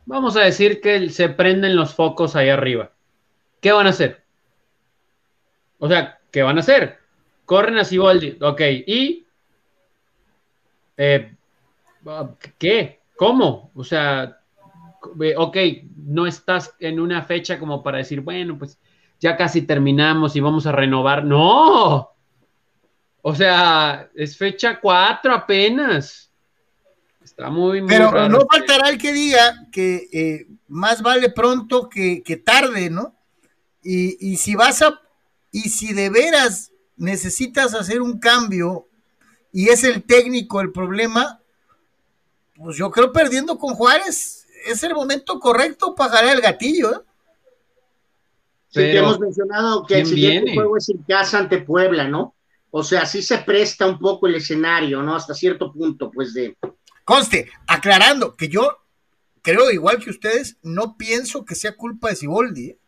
vamos 0.07 0.37
a 0.37 0.41
decir 0.41 0.81
que 0.81 1.11
se 1.11 1.29
prenden 1.29 1.77
los 1.77 1.95
focos 1.95 2.35
ahí 2.37 2.49
arriba. 2.49 2.93
¿Qué 3.61 3.73
van 3.73 3.87
a 3.87 3.91
hacer? 3.91 4.25
O 5.79 5.89
sea, 5.89 6.19
¿qué 6.31 6.43
van 6.43 6.57
a 6.57 6.61
hacer? 6.61 6.99
Corren 7.45 7.79
a 7.79 7.85
Siboldi, 7.85 8.39
ok, 8.41 8.61
y... 8.87 9.27
Eh, 10.97 11.35
¿Qué? 12.59 13.01
¿Cómo? 13.17 13.71
O 13.75 13.85
sea, 13.85 14.41
ok, 15.37 15.57
no 15.97 16.27
estás 16.27 16.75
en 16.79 17.01
una 17.01 17.23
fecha 17.23 17.59
como 17.59 17.83
para 17.83 17.99
decir, 17.99 18.21
bueno, 18.21 18.59
pues 18.59 18.79
ya 19.21 19.37
casi 19.37 19.63
terminamos 19.63 20.37
y 20.37 20.41
vamos 20.41 20.67
a 20.67 20.73
renovar. 20.73 21.25
No. 21.25 22.14
O 23.27 23.35
sea, 23.35 24.11
es 24.15 24.37
fecha 24.37 24.79
cuatro 24.79 25.33
apenas. 25.33 26.31
Está 27.25 27.49
muy, 27.49 27.81
muy 27.81 27.89
Pero 27.89 28.29
no 28.29 28.41
faltará 28.51 28.91
el 28.91 28.99
que 28.99 29.15
diga 29.15 29.67
que 29.73 30.09
eh, 30.13 30.47
más 30.69 31.01
vale 31.01 31.31
pronto 31.31 31.89
que, 31.89 32.43
tarde, 32.45 32.91
¿no? 32.91 33.15
Y, 33.83 34.33
y, 34.33 34.37
si 34.37 34.55
vas 34.55 34.83
a, 34.83 35.01
y 35.51 35.71
si 35.71 35.95
de 35.95 36.11
veras 36.11 36.71
necesitas 36.99 37.73
hacer 37.75 38.03
un 38.03 38.19
cambio 38.19 38.89
y 39.53 39.71
es 39.71 39.85
el 39.85 40.03
técnico 40.03 40.61
el 40.61 40.71
problema, 40.71 41.41
pues 42.57 42.77
yo 42.77 42.91
creo 42.91 43.11
perdiendo 43.11 43.57
con 43.57 43.75
Juárez 43.75 44.47
es 44.67 44.83
el 44.83 44.95
momento 44.95 45.41
correcto 45.41 45.95
para 45.95 46.11
jalar 46.11 46.37
el 46.37 46.43
gatillo. 46.43 46.93
¿eh? 46.93 47.01
Sí, 48.69 48.81
que 48.81 48.99
hemos 48.99 49.19
mencionado 49.19 49.87
que 49.87 50.01
el 50.01 50.07
siguiente 50.07 50.53
juego 50.53 50.77
es 50.77 50.91
en 50.91 50.99
casa 51.05 51.39
ante 51.39 51.57
Puebla, 51.63 52.07
¿no? 52.07 52.34
O 52.77 52.83
sea, 52.83 53.07
sí 53.07 53.23
se 53.23 53.39
presta 53.39 53.87
un 53.87 54.01
poco 54.01 54.27
el 54.27 54.35
escenario, 54.35 55.01
¿no? 55.01 55.15
Hasta 55.15 55.33
cierto 55.33 55.73
punto, 55.73 56.11
pues 56.11 56.35
de. 56.35 56.59
Conste, 57.05 57.49
aclarando 57.69 58.35
que 58.35 58.49
yo 58.49 58.79
creo, 59.43 59.71
igual 59.71 60.03
que 60.03 60.11
ustedes, 60.11 60.59
no 60.65 60.97
pienso 60.97 61.45
que 61.45 61.55
sea 61.55 61.77
culpa 61.77 62.09
de 62.09 62.17
Siboldi. 62.17 62.71
¿eh? 62.71 62.79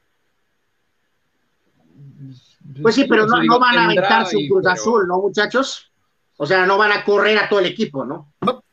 Pues 2.83 2.97
sí, 2.97 3.05
pero 3.05 3.29
no, 3.29 3.41
no 3.45 3.61
van 3.61 3.79
a 3.79 3.85
aventar 3.85 4.27
su 4.27 4.39
Cruz 4.51 4.67
Azul, 4.67 5.07
¿no, 5.07 5.21
muchachos? 5.21 5.93
O 6.37 6.47
sea, 6.47 6.67
no 6.67 6.77
van 6.77 6.91
a 6.91 7.05
correr 7.05 7.39
a 7.39 7.49
todo 7.49 7.61
el 7.61 7.67
equipo, 7.67 8.05
¿no? 8.05 8.35
no. 8.41 8.65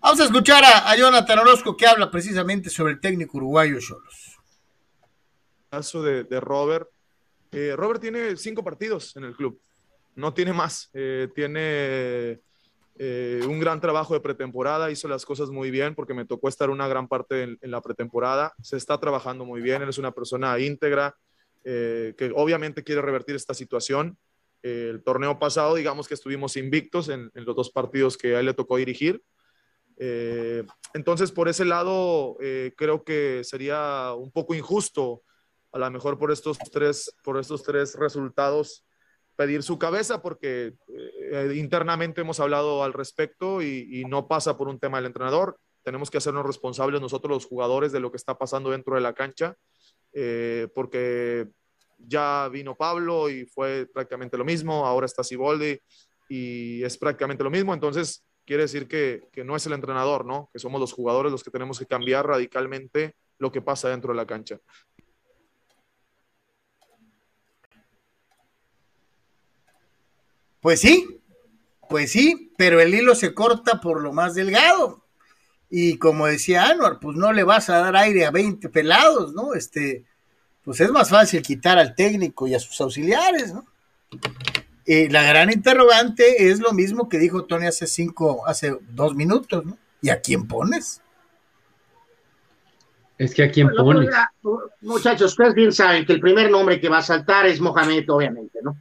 Vamos 0.00 0.20
a 0.20 0.24
escuchar 0.24 0.64
a, 0.64 0.96
Jonathan 0.96 1.40
Orozco 1.40 1.76
que 1.76 1.86
habla 1.86 2.10
precisamente 2.10 2.70
sobre 2.70 2.94
el 2.94 3.00
técnico 3.00 3.36
uruguayo 3.36 3.78
Cholos. 3.80 4.38
Caso 5.68 6.02
de, 6.02 6.24
de 6.24 6.40
Robert. 6.40 6.88
Eh, 7.52 7.74
Robert 7.76 8.00
tiene 8.00 8.36
cinco 8.36 8.64
partidos 8.64 9.14
en 9.16 9.24
el 9.24 9.36
club, 9.36 9.60
no 10.14 10.34
tiene 10.34 10.52
más. 10.52 10.90
Eh, 10.94 11.28
tiene 11.34 12.40
eh, 12.98 13.40
un 13.46 13.60
gran 13.60 13.80
trabajo 13.80 14.14
de 14.14 14.20
pretemporada, 14.20 14.90
hizo 14.90 15.06
las 15.08 15.24
cosas 15.24 15.50
muy 15.50 15.70
bien 15.70 15.94
porque 15.94 16.14
me 16.14 16.24
tocó 16.24 16.48
estar 16.48 16.70
una 16.70 16.88
gran 16.88 17.08
parte 17.08 17.42
en, 17.42 17.58
en 17.60 17.70
la 17.70 17.80
pretemporada. 17.80 18.52
Se 18.62 18.76
está 18.76 18.98
trabajando 18.98 19.44
muy 19.44 19.60
bien, 19.60 19.82
él 19.82 19.88
es 19.88 19.98
una 19.98 20.12
persona 20.12 20.58
íntegra 20.58 21.16
que 21.64 22.32
obviamente 22.34 22.82
quiere 22.82 23.02
revertir 23.02 23.36
esta 23.36 23.54
situación. 23.54 24.18
el 24.62 25.00
torneo 25.04 25.38
pasado, 25.38 25.76
digamos 25.76 26.08
que 26.08 26.14
estuvimos 26.14 26.56
invictos 26.56 27.08
en, 27.08 27.30
en 27.34 27.44
los 27.44 27.54
dos 27.54 27.70
partidos 27.70 28.16
que 28.16 28.34
a 28.34 28.40
él 28.40 28.46
le 28.46 28.54
tocó 28.54 28.78
dirigir 28.78 29.22
eh, 30.04 30.64
entonces, 30.94 31.30
por 31.30 31.48
ese 31.48 31.64
lado, 31.64 32.36
eh, 32.40 32.72
creo 32.76 33.04
que 33.04 33.44
sería 33.44 34.12
un 34.14 34.32
poco 34.32 34.52
injusto, 34.52 35.22
a 35.72 35.78
lo 35.78 35.90
mejor 35.90 36.18
por 36.18 36.30
estos 36.30 36.58
tres, 36.70 37.14
por 37.24 37.38
estos 37.38 37.62
tres 37.62 37.94
resultados, 37.94 38.84
pedir 39.36 39.62
su 39.62 39.78
cabeza, 39.78 40.20
porque 40.20 40.74
eh, 40.88 41.54
internamente 41.56 42.20
hemos 42.20 42.40
hablado 42.40 42.84
al 42.84 42.92
respecto 42.92 43.62
y, 43.62 44.04
no 44.08 44.28
pasa 44.28 44.56
por 44.56 44.68
un 44.68 44.78
tema 44.78 44.98
del 44.98 45.06
entrenador. 45.06 45.58
Tenemos 45.82 46.10
que 46.10 46.18
hacernos 46.18 46.46
responsables 46.46 47.00
nosotros 47.00 47.30
los 47.30 47.46
jugadores 47.46 47.92
de 47.92 48.00
lo 48.00 48.10
que 48.10 48.18
está 48.18 48.36
pasando 48.36 48.70
dentro 48.70 48.94
de 48.94 49.00
la 49.00 49.14
cancha, 49.14 49.56
porque 50.74 51.48
ya 52.06 52.48
vino 52.52 52.76
Pablo 52.76 53.28
y 53.28 53.46
fue 53.46 53.88
prácticamente 53.92 54.36
lo 54.36 54.44
mismo, 54.44 54.86
ahora 54.86 55.06
está 55.06 55.24
Siboldi 55.24 55.78
y 56.28 56.82
es 56.82 56.96
prácticamente 56.98 57.44
lo 57.44 57.50
mismo. 57.50 57.74
Entonces, 57.74 58.24
quiere 58.44 58.62
decir 58.62 58.88
que, 58.88 59.28
no 59.44 59.56
es 59.56 59.66
el 59.66 59.72
entrenador, 59.72 60.24
¿no? 60.24 60.50
Que 60.52 60.58
somos 60.58 60.80
los 60.80 60.92
jugadores 60.92 61.32
los 61.32 61.44
que 61.44 61.50
tenemos 61.50 61.78
que 61.78 61.86
cambiar 61.86 62.26
radicalmente 62.26 63.14
lo 63.38 63.50
que 63.50 63.62
pasa 63.62 63.88
dentro 63.88 64.12
de 64.12 64.16
la 64.16 64.26
cancha. 64.26 64.58
Pues 70.62 70.80
sí, 70.80 71.20
pues 71.90 72.12
sí, 72.12 72.52
pero 72.56 72.80
el 72.80 72.94
hilo 72.94 73.14
se 73.14 73.34
corta 73.34 73.80
por 73.80 74.00
lo 74.00 74.12
más 74.12 74.34
delgado. 74.34 75.04
Y 75.68 75.98
como 75.98 76.26
decía 76.26 76.68
Anuar, 76.68 77.00
pues 77.00 77.16
no 77.16 77.32
le 77.32 77.42
vas 77.42 77.68
a 77.68 77.78
dar 77.78 77.96
aire 77.96 78.24
a 78.24 78.30
20 78.30 78.68
pelados, 78.68 79.34
¿no? 79.34 79.54
Este, 79.54 80.04
pues 80.62 80.80
es 80.80 80.90
más 80.90 81.10
fácil 81.10 81.42
quitar 81.42 81.78
al 81.78 81.94
técnico 81.96 82.46
y 82.46 82.54
a 82.54 82.60
sus 82.60 82.80
auxiliares, 82.80 83.52
¿no? 83.52 83.66
Eh, 84.86 85.08
la 85.10 85.24
gran 85.24 85.50
interrogante 85.50 86.48
es 86.50 86.60
lo 86.60 86.72
mismo 86.72 87.08
que 87.08 87.18
dijo 87.18 87.44
Tony 87.44 87.66
hace 87.66 87.86
cinco, 87.86 88.46
hace 88.46 88.76
dos 88.90 89.14
minutos, 89.16 89.64
¿no? 89.64 89.76
¿Y 90.00 90.10
a 90.10 90.20
quién 90.20 90.46
pones? 90.46 91.02
Es 93.18 93.34
que 93.34 93.44
a 93.44 93.50
quién 93.50 93.68
pones. 93.76 94.10
Muchachos, 94.80 95.32
ustedes 95.32 95.54
bien 95.54 95.72
saben 95.72 96.06
que 96.06 96.12
el 96.12 96.20
primer 96.20 96.50
nombre 96.50 96.80
que 96.80 96.88
va 96.88 96.98
a 96.98 97.02
saltar 97.02 97.46
es 97.46 97.60
Mohamed, 97.60 98.08
obviamente, 98.08 98.60
¿no? 98.62 98.76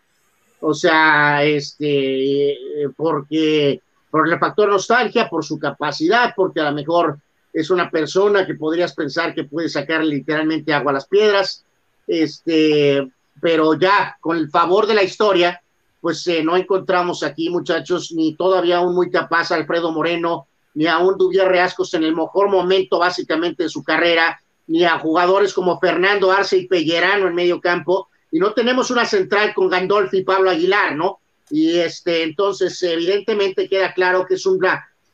O 0.61 0.73
sea, 0.73 1.43
este, 1.43 2.55
porque 2.95 3.81
por 4.09 4.27
el 4.27 4.39
factor 4.39 4.69
nostalgia, 4.69 5.29
por 5.29 5.43
su 5.43 5.57
capacidad, 5.57 6.33
porque 6.35 6.59
a 6.59 6.69
lo 6.69 6.73
mejor 6.73 7.17
es 7.53 7.69
una 7.69 7.89
persona 7.89 8.45
que 8.45 8.55
podrías 8.55 8.93
pensar 8.93 9.33
que 9.33 9.43
puede 9.43 9.69
sacar 9.69 10.03
literalmente 10.03 10.73
agua 10.73 10.91
a 10.91 10.95
las 10.95 11.07
piedras, 11.07 11.65
este, 12.07 13.11
pero 13.41 13.73
ya 13.73 14.17
con 14.21 14.37
el 14.37 14.49
favor 14.49 14.85
de 14.85 14.93
la 14.93 15.03
historia, 15.03 15.61
pues 15.99 16.25
eh, 16.27 16.43
no 16.43 16.55
encontramos 16.55 17.23
aquí, 17.23 17.49
muchachos, 17.49 18.11
ni 18.11 18.35
todavía 18.35 18.81
un 18.81 18.95
muy 18.95 19.09
capaz 19.09 19.51
Alfredo 19.51 19.91
Moreno, 19.91 20.47
ni 20.73 20.87
a 20.87 20.99
un 20.99 21.17
Duvier 21.17 21.47
Reascos 21.47 21.93
en 21.93 22.03
el 22.03 22.15
mejor 22.15 22.49
momento 22.49 22.99
básicamente 22.99 23.63
de 23.63 23.69
su 23.69 23.83
carrera, 23.83 24.41
ni 24.67 24.85
a 24.85 24.99
jugadores 24.99 25.53
como 25.53 25.79
Fernando 25.79 26.31
Arce 26.31 26.57
y 26.57 26.67
Pellerano 26.67 27.27
en 27.27 27.35
medio 27.35 27.59
campo, 27.59 28.09
y 28.31 28.39
no 28.39 28.53
tenemos 28.53 28.91
una 28.91 29.05
central 29.05 29.53
con 29.53 29.69
Gandolfi 29.69 30.19
y 30.19 30.23
Pablo 30.23 30.49
Aguilar, 30.49 30.95
¿no? 30.95 31.19
Y 31.49 31.77
este, 31.79 32.23
entonces, 32.23 32.81
evidentemente 32.83 33.67
queda 33.67 33.93
claro 33.93 34.25
que 34.25 34.35
es 34.35 34.45
un 34.45 34.59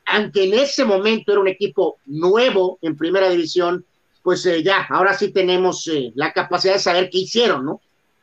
aunque 0.09 0.45
en 0.45 0.53
ese 0.53 0.85
momento 0.85 1.33
era 1.33 1.41
un 1.41 1.49
equipo 1.49 1.97
nuevo 2.05 2.79
en 2.81 2.95
primera 2.95 3.29
división, 3.29 3.83
pues 4.23 4.45
eh, 4.45 4.63
ya, 4.63 4.87
ahora 4.89 5.13
sí 5.13 5.31
tenemos 5.31 5.85
eh, 5.87 6.13
la 6.15 6.31
capacidad 6.31 6.73
de 6.73 6.79
saber 6.79 7.09
qué 7.09 7.19
hicieron, 7.19 7.65
¿no? 7.65 7.81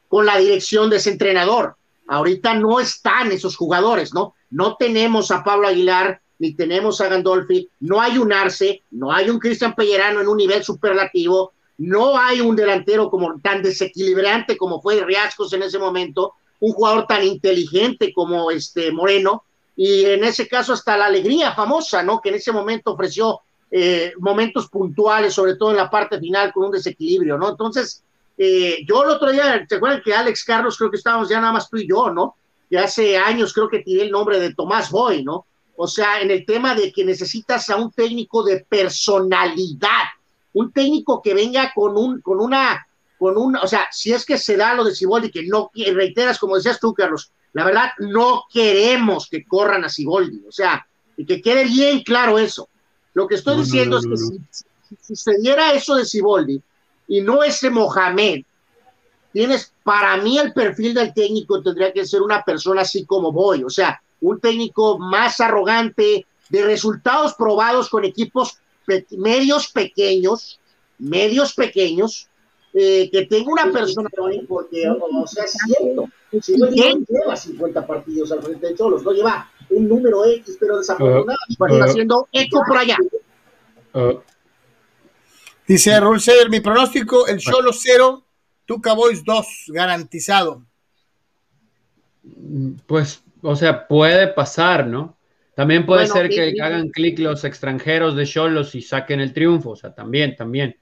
Con 0.08 0.24
la 0.24 0.38
dirección 0.38 0.88
de 0.88 0.96
ese 0.96 1.10
entrenador 1.10 1.76
Ahorita 2.06 2.54
no 2.54 2.80
están 2.80 3.32
esos 3.32 3.56
jugadores, 3.56 4.12
¿no? 4.12 4.34
No 4.50 4.76
tenemos 4.76 5.30
a 5.30 5.42
Pablo 5.42 5.68
Aguilar, 5.68 6.20
ni 6.38 6.54
tenemos 6.54 7.00
a 7.00 7.08
Gandolfi, 7.08 7.68
no 7.80 8.00
hay 8.00 8.18
un 8.18 8.32
Arce, 8.32 8.82
no 8.90 9.10
hay 9.10 9.30
un 9.30 9.38
Cristian 9.38 9.74
Pellerano 9.74 10.20
en 10.20 10.28
un 10.28 10.36
nivel 10.36 10.62
superlativo, 10.62 11.52
no 11.78 12.16
hay 12.16 12.40
un 12.40 12.54
delantero 12.54 13.10
como 13.10 13.40
tan 13.40 13.62
desequilibrante 13.62 14.56
como 14.56 14.80
fue 14.80 15.04
Riascos 15.04 15.52
en 15.52 15.62
ese 15.62 15.78
momento, 15.78 16.34
un 16.60 16.72
jugador 16.72 17.06
tan 17.06 17.24
inteligente 17.24 18.12
como 18.12 18.50
este 18.50 18.92
Moreno, 18.92 19.44
y 19.76 20.04
en 20.04 20.22
ese 20.24 20.46
caso 20.46 20.72
hasta 20.72 20.96
la 20.96 21.06
alegría 21.06 21.52
famosa, 21.52 22.02
¿no? 22.02 22.20
Que 22.20 22.28
en 22.28 22.36
ese 22.36 22.52
momento 22.52 22.92
ofreció 22.92 23.40
eh, 23.70 24.12
momentos 24.18 24.68
puntuales, 24.68 25.34
sobre 25.34 25.56
todo 25.56 25.72
en 25.72 25.78
la 25.78 25.90
parte 25.90 26.18
final, 26.20 26.52
con 26.52 26.66
un 26.66 26.70
desequilibrio, 26.70 27.36
¿no? 27.36 27.50
Entonces, 27.50 28.04
eh, 28.38 28.84
yo 28.86 29.02
el 29.02 29.10
otro 29.10 29.32
día, 29.32 29.64
¿te 29.68 29.76
acuerdas 29.76 30.02
que 30.04 30.14
Alex 30.14 30.44
Carlos, 30.44 30.76
creo 30.76 30.90
que 30.90 30.96
estábamos 30.96 31.28
ya 31.28 31.40
nada 31.40 31.52
más 31.52 31.68
tú 31.68 31.78
y 31.78 31.88
yo, 31.88 32.10
¿no? 32.10 32.36
Que 32.70 32.78
hace 32.78 33.16
años 33.18 33.52
creo 33.52 33.68
que 33.68 33.80
tiré 33.80 34.02
el 34.02 34.10
nombre 34.10 34.38
de 34.38 34.54
Tomás 34.54 34.90
Boy, 34.90 35.24
¿no? 35.24 35.46
O 35.76 35.88
sea, 35.88 36.20
en 36.20 36.30
el 36.30 36.46
tema 36.46 36.74
de 36.74 36.92
que 36.92 37.04
necesitas 37.04 37.68
a 37.68 37.76
un 37.76 37.90
técnico 37.90 38.44
de 38.44 38.64
personalidad, 38.68 40.04
un 40.54 40.72
técnico 40.72 41.20
que 41.22 41.34
venga 41.34 41.72
con 41.74 41.96
un, 41.96 42.20
con 42.20 42.40
una, 42.40 42.86
con 43.18 43.36
un, 43.36 43.56
o 43.56 43.66
sea, 43.66 43.88
si 43.90 44.12
es 44.12 44.24
que 44.24 44.38
se 44.38 44.56
da 44.56 44.74
lo 44.74 44.84
de 44.84 44.94
Siboldi, 44.94 45.30
que 45.30 45.44
no, 45.44 45.70
reiteras, 45.74 46.38
como 46.38 46.56
decías 46.56 46.80
tú, 46.80 46.94
Carlos, 46.94 47.30
la 47.52 47.64
verdad, 47.64 47.90
no 47.98 48.44
queremos 48.52 49.28
que 49.28 49.44
corran 49.44 49.84
a 49.84 49.88
Siboldi, 49.88 50.42
o 50.48 50.52
sea, 50.52 50.86
y 51.16 51.24
que 51.24 51.40
quede 51.40 51.64
bien 51.64 52.02
claro 52.02 52.38
eso. 52.38 52.68
Lo 53.14 53.28
que 53.28 53.36
estoy 53.36 53.58
diciendo 53.58 53.98
es 53.98 54.06
que 54.06 54.16
si, 54.16 54.96
sucediera 55.00 55.72
eso 55.72 55.94
de 55.94 56.04
Siboldi 56.04 56.60
y 57.08 57.20
no 57.20 57.42
ese 57.42 57.70
Mohamed, 57.70 58.42
tienes, 59.32 59.72
para 59.82 60.16
mí 60.16 60.38
el 60.38 60.52
perfil 60.52 60.94
del 60.94 61.12
técnico 61.12 61.62
tendría 61.62 61.92
que 61.92 62.06
ser 62.06 62.22
una 62.22 62.42
persona 62.42 62.82
así 62.82 63.04
como 63.04 63.32
voy, 63.32 63.64
o 63.64 63.70
sea, 63.70 64.00
un 64.20 64.40
técnico 64.40 64.98
más 64.98 65.40
arrogante, 65.40 66.26
de 66.48 66.62
resultados 66.62 67.34
probados 67.34 67.88
con 67.88 68.04
equipos 68.04 68.58
medios 69.16 69.68
pequeños, 69.68 70.60
medios 70.98 71.54
pequeños, 71.54 72.28
eh, 72.72 73.08
que 73.10 73.26
tenga 73.26 73.52
una 73.52 73.70
persona, 73.70 74.08
porque, 74.48 74.88
o 74.88 75.26
sea, 75.26 75.44
es 75.44 75.56
cierto, 75.66 76.08
si 76.42 76.56
no 76.56 76.68
lleva 76.68 77.36
50 77.36 77.86
partidos 77.86 78.32
al 78.32 78.42
frente 78.42 78.68
de 78.68 78.74
Cholos, 78.74 79.04
no 79.04 79.12
lleva 79.12 79.48
un 79.70 79.88
número 79.88 80.24
X, 80.24 80.56
pero 80.58 80.78
desafortunadamente 80.78 81.56
uh, 81.58 81.66
está 81.66 81.84
haciendo 81.84 82.28
eco 82.32 82.62
por 82.66 82.78
allá. 82.78 82.96
Uh, 83.94 84.18
Dice 85.66 85.98
Rulser, 85.98 86.50
mi 86.50 86.60
pronóstico, 86.60 87.26
el 87.26 87.40
solo 87.40 87.72
cero, 87.72 88.24
Tuca 88.66 88.92
Boys 88.92 89.24
2, 89.24 89.46
garantizado. 89.68 90.62
Pues, 92.86 93.22
o 93.40 93.56
sea, 93.56 93.86
puede 93.88 94.28
pasar, 94.28 94.86
¿no? 94.86 95.16
También 95.54 95.86
puede 95.86 96.06
ser 96.06 96.28
que 96.28 96.54
hagan 96.60 96.88
clic 96.88 97.18
los 97.20 97.44
extranjeros 97.44 98.16
de 98.16 98.26
Cholos 98.26 98.74
y 98.74 98.82
saquen 98.82 99.20
el 99.20 99.32
triunfo, 99.32 99.70
o 99.70 99.76
sea, 99.76 99.94
también, 99.94 100.34
también. 100.34 100.76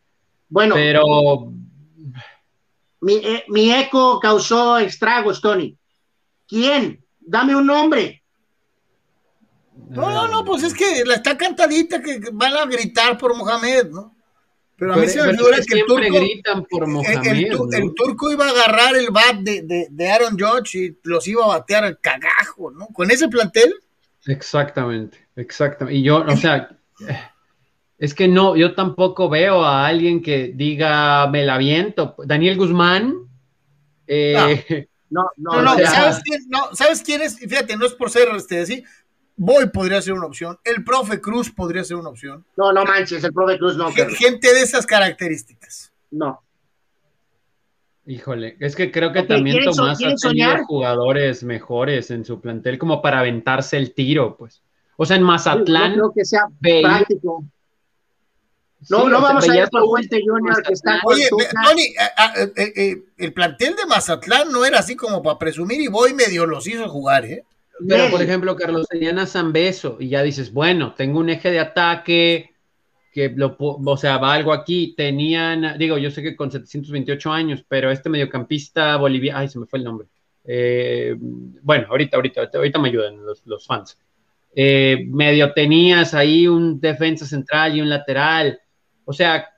Bueno, 0.49 0.75
pero 0.75 1.53
mi, 3.01 3.15
eh, 3.15 3.45
mi 3.49 3.73
eco 3.73 4.19
causó 4.21 4.79
estragos, 4.79 5.41
Tony. 5.41 5.77
¿Quién? 6.47 7.05
Dame 7.21 7.55
un 7.55 7.67
nombre. 7.67 8.23
No, 9.91 10.11
no, 10.11 10.29
no, 10.29 10.45
pues 10.45 10.63
es 10.63 10.73
que 10.73 11.05
la 11.05 11.15
está 11.15 11.37
cantadita 11.37 12.01
que 12.01 12.21
van 12.33 12.55
a 12.55 12.65
gritar 12.65 13.19
por 13.19 13.37
Mohamed, 13.37 13.89
¿no? 13.91 14.15
Pero 14.77 14.95
a 14.95 14.97
mí 14.97 15.07
se 15.07 15.23
me 15.23 15.37
figura 15.37 15.59
que 15.67 15.79
el 15.81 15.87
turco, 15.87 16.19
gritan 16.19 16.65
por 16.65 16.87
Mohamed, 16.87 17.27
el, 17.73 17.95
turco 17.95 18.33
iba 18.33 18.47
a 18.47 18.51
agarrar 18.51 18.97
el 18.97 19.11
bat 19.11 19.37
de, 19.37 19.63
de, 19.63 19.87
de, 19.91 20.11
Aaron 20.11 20.37
Judge 20.39 20.75
y 20.79 20.99
los 21.05 21.29
iba 21.29 21.45
a 21.45 21.59
batear 21.59 21.85
al 21.85 22.01
cagajo, 22.01 22.71
¿no? 22.71 22.87
Con 22.89 23.11
ese 23.11 23.29
plantel. 23.29 23.75
Exactamente, 24.27 25.19
exactamente. 25.37 25.99
Y 25.99 26.03
yo, 26.03 26.25
o 26.25 26.37
sea, 26.37 26.77
es 27.99 28.15
que 28.15 28.29
no, 28.29 28.57
yo 28.57 28.75
tampoco 28.75 29.29
veo 29.29 29.65
a 29.65 29.87
alguien 29.87 30.23
que 30.23 30.53
diga 30.55 31.27
me 31.29 31.45
la 31.45 31.59
viento. 31.59 32.15
Daniel 32.25 32.57
Guzmán. 32.57 33.15
Eh, 34.07 34.89
no, 35.11 35.29
no, 35.37 35.63
no, 35.63 35.79
¿sabes, 35.87 36.21
quién, 36.25 36.41
no, 36.49 36.75
¿sabes 36.75 37.03
quién 37.03 37.23
es? 37.23 37.39
Fíjate, 37.39 37.77
no 37.77 37.87
es 37.87 37.93
por 37.95 38.11
ser 38.11 38.29
este 38.35 38.61
así. 38.61 38.85
Boy 39.37 39.71
podría 39.71 40.01
ser 40.03 40.13
una 40.15 40.27
opción. 40.27 40.59
El 40.65 40.85
profe 40.85 41.21
Cruz 41.21 41.51
podría 41.51 41.85
ser 41.85 41.97
una 41.97 42.11
opción. 42.11 42.45
No, 42.57 42.73
no 42.73 42.85
manches, 42.85 43.25
el 43.25 43.33
profe 43.33 43.59
Cruz 43.59 43.77
no. 43.77 43.91
Gente 43.93 44.53
de 44.53 44.63
esas 44.63 44.87
características. 44.87 45.93
No. 46.11 46.42
Híjole, 48.05 48.57
es 48.59 48.75
que 48.75 48.91
creo 48.91 49.13
que 49.13 49.23
también 49.23 49.65
Tomás 49.65 49.99
ha 50.03 50.15
tenido 50.17 50.65
jugadores 50.67 51.45
mejores 51.45 52.11
en 52.11 52.25
su 52.25 52.41
plantel 52.41 52.77
como 52.77 53.01
para 53.01 53.21
aventarse 53.21 53.77
el 53.77 53.95
tiro, 53.95 54.37
pues. 54.37 54.63
O 54.97 55.07
sea, 55.07 55.17
en 55.17 55.23
Mazatlán. 55.23 55.95
creo 55.95 56.13
que 56.13 56.25
sea 56.25 56.43
práctico. 56.61 57.45
No, 58.91 59.09
no 59.09 59.21
vamos 59.21 59.49
a 59.49 59.57
ir 59.57 59.69
por 59.69 59.85
Fuente 59.85 60.21
Junior 60.27 60.61
que 60.63 60.73
está 60.73 61.01
Oye, 61.05 61.29
Tony, 61.29 61.83
eh, 61.85 62.73
eh, 62.77 63.03
el 63.17 63.33
plantel 63.33 63.77
de 63.77 63.87
Mazatlán 63.87 64.51
no 64.51 64.65
era 64.65 64.81
así 64.81 64.97
como 64.97 65.23
para 65.23 65.39
presumir 65.39 65.81
y 65.81 65.87
voy 65.87 66.15
medio 66.15 66.47
los 66.47 66.67
hizo 66.67 66.89
jugar, 66.89 67.25
¿eh? 67.25 67.45
Pero, 67.89 68.11
por 68.11 68.23
ejemplo, 68.23 68.55
Carlos, 68.57 68.87
tenían 68.89 69.19
a 69.19 69.27
Zambeso 69.27 69.97
y 69.99 70.09
ya 70.09 70.23
dices, 70.23 70.53
bueno, 70.53 70.95
tengo 70.95 71.19
un 71.19 71.31
eje 71.31 71.51
de 71.51 71.61
ataque 71.61 72.52
que 73.13 73.29
lo, 73.29 73.57
o 73.59 73.97
sea, 73.97 74.19
va 74.19 74.35
algo 74.35 74.53
aquí. 74.53 74.95
Tenían, 74.97 75.79
digo, 75.79 75.99
yo 75.99 76.11
sé 76.11 76.23
que 76.23 76.35
con 76.35 76.51
728 76.51 77.31
años, 77.31 77.65
pero 77.69 77.91
este 77.91 78.09
mediocampista 78.09 78.97
boliviano, 78.97 79.39
ay, 79.39 79.49
se 79.49 79.59
me 79.59 79.67
fue 79.67 79.79
el 79.79 79.85
nombre. 79.85 80.09
Eh, 80.45 81.15
bueno, 81.19 81.87
ahorita, 81.91 82.17
ahorita, 82.17 82.51
ahorita 82.55 82.79
me 82.79 82.89
ayudan 82.89 83.25
los, 83.25 83.43
los 83.47 83.67
fans. 83.67 83.99
medio 84.55 85.53
tenías 85.53 86.15
ahí 86.15 86.49
un 86.49 86.81
defensa 86.81 87.27
central 87.27 87.77
y 87.77 87.81
un 87.81 87.89
lateral 87.89 88.59
o 89.05 89.13
sea, 89.13 89.49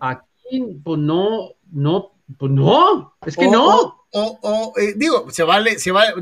aquí, 0.00 0.64
pues 0.82 0.98
no, 0.98 1.50
no, 1.72 2.12
pues 2.38 2.52
no, 2.52 3.14
es 3.26 3.36
que 3.36 3.48
no. 3.48 4.06
O, 4.10 4.38
o 4.42 4.72
eh, 4.78 4.94
digo, 4.96 5.26
se 5.30 5.42
vale, 5.42 5.78
se 5.78 5.90
vale, 5.90 6.14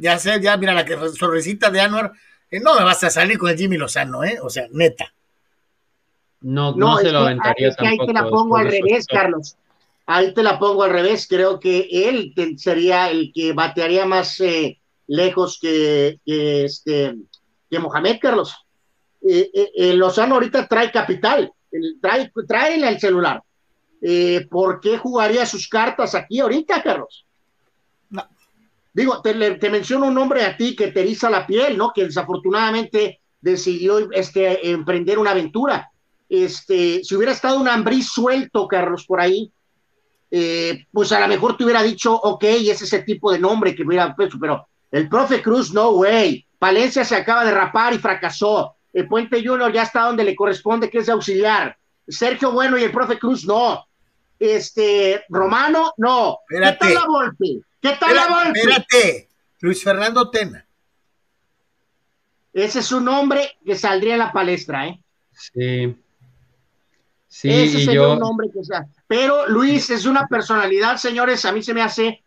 ya, 0.00 0.18
sé, 0.18 0.40
ya 0.40 0.56
mira 0.56 0.72
la 0.72 0.84
que 0.84 0.96
sonrisita 1.10 1.70
de 1.70 1.80
Anuar, 1.80 2.06
eh, 2.06 2.16
no 2.60 2.74
me 2.74 2.84
vas 2.84 3.02
a 3.04 3.10
salir 3.10 3.38
con 3.38 3.50
el 3.50 3.56
Jimmy 3.56 3.76
Lozano, 3.76 4.24
¿eh? 4.24 4.38
O 4.42 4.50
sea, 4.50 4.66
neta. 4.72 5.12
No, 6.40 6.74
no, 6.74 6.98
se 6.98 7.10
lo 7.10 7.20
aventaría 7.20 7.68
es 7.68 7.76
que 7.76 7.86
ahí 7.86 7.98
te 7.98 8.12
la 8.12 8.28
pongo 8.28 8.56
al 8.56 8.66
revés, 8.70 9.06
Carlos. 9.06 9.56
Ahí 10.06 10.34
te 10.34 10.42
la 10.42 10.58
pongo 10.58 10.82
al 10.82 10.90
revés. 10.90 11.26
Creo 11.28 11.58
que 11.58 11.88
él 11.90 12.34
sería 12.58 13.10
el 13.10 13.32
que 13.34 13.54
batearía 13.54 14.04
más 14.04 14.38
eh, 14.40 14.78
lejos 15.06 15.58
que, 15.60 16.20
que, 16.24 16.64
este, 16.64 17.16
que 17.70 17.78
Mohamed, 17.78 18.18
Carlos 18.20 18.54
eh, 19.26 19.50
eh, 19.54 19.70
eh, 19.74 19.94
Lozano 19.94 20.34
ahorita 20.34 20.68
trae 20.68 20.90
capital, 20.92 21.50
trae, 22.00 22.30
trae 22.46 22.76
el 22.76 23.00
celular. 23.00 23.42
Eh, 24.02 24.46
¿Por 24.50 24.80
qué 24.80 24.98
jugaría 24.98 25.46
sus 25.46 25.66
cartas 25.66 26.14
aquí 26.14 26.40
ahorita, 26.40 26.82
Carlos? 26.82 27.24
Digo, 28.94 29.20
te, 29.20 29.34
menciono 29.70 30.06
un 30.06 30.14
nombre 30.14 30.44
a 30.44 30.56
ti 30.56 30.74
que 30.74 30.92
te 30.92 31.00
eriza 31.00 31.28
la 31.28 31.46
piel, 31.46 31.76
¿no? 31.76 31.92
Que 31.92 32.04
desafortunadamente 32.04 33.20
decidió 33.40 34.10
este, 34.12 34.70
emprender 34.70 35.18
una 35.18 35.32
aventura. 35.32 35.90
Este, 36.28 37.04
si 37.04 37.14
hubiera 37.14 37.32
estado 37.32 37.60
un 37.60 37.68
ambrí 37.68 38.02
suelto, 38.02 38.66
Carlos, 38.66 39.04
por 39.04 39.20
ahí, 39.20 39.52
eh, 40.30 40.86
pues 40.92 41.12
a 41.12 41.20
lo 41.20 41.28
mejor 41.28 41.56
te 41.56 41.64
hubiera 41.64 41.82
dicho, 41.82 42.14
ok, 42.14 42.44
es 42.44 42.80
ese 42.80 43.02
tipo 43.02 43.32
de 43.32 43.40
nombre 43.40 43.74
que 43.74 43.82
hubiera 43.82 44.14
puesto, 44.14 44.38
pero 44.40 44.66
el 44.90 45.08
profe 45.08 45.42
Cruz, 45.42 45.74
no 45.74 45.90
way. 45.90 46.46
Palencia 46.58 47.04
se 47.04 47.16
acaba 47.16 47.44
de 47.44 47.50
rapar 47.50 47.92
y 47.92 47.98
fracasó 47.98 48.76
el 48.94 49.08
Puente 49.08 49.44
Junior 49.44 49.72
ya 49.72 49.82
está 49.82 50.02
donde 50.02 50.22
le 50.22 50.36
corresponde, 50.36 50.88
que 50.88 50.98
es 50.98 51.08
auxiliar. 51.08 51.76
Sergio 52.06 52.52
Bueno 52.52 52.78
y 52.78 52.84
el 52.84 52.92
profe 52.92 53.18
Cruz, 53.18 53.44
no. 53.44 53.84
Este, 54.38 55.24
Romano, 55.28 55.94
no. 55.96 56.38
¿Qué 56.48 56.76
tal 56.78 56.94
la 56.94 57.06
Volpe? 57.06 57.60
¿Qué 57.80 57.96
tal 57.98 58.14
la 58.14 58.26
Volpe? 58.26 58.60
Espérate, 58.60 59.28
Luis 59.60 59.82
Fernando 59.82 60.30
Tena. 60.30 60.66
Ese 62.52 62.78
es 62.80 62.92
un 62.92 63.04
nombre 63.04 63.58
que 63.64 63.74
saldría 63.74 64.14
en 64.14 64.20
la 64.20 64.32
palestra, 64.32 64.86
¿eh? 64.86 65.00
Sí. 65.32 65.96
Sí, 67.26 67.50
Ese 67.50 67.84
sería 67.84 68.08
un 68.08 68.20
nombre 68.20 68.48
que 68.52 68.62
sea. 68.62 68.86
Pero 69.08 69.48
Luis 69.48 69.90
es 69.90 70.06
una 70.06 70.28
personalidad, 70.28 70.98
señores, 70.98 71.44
a 71.44 71.52
mí 71.52 71.64
se 71.64 71.74
me 71.74 71.82
hace, 71.82 72.22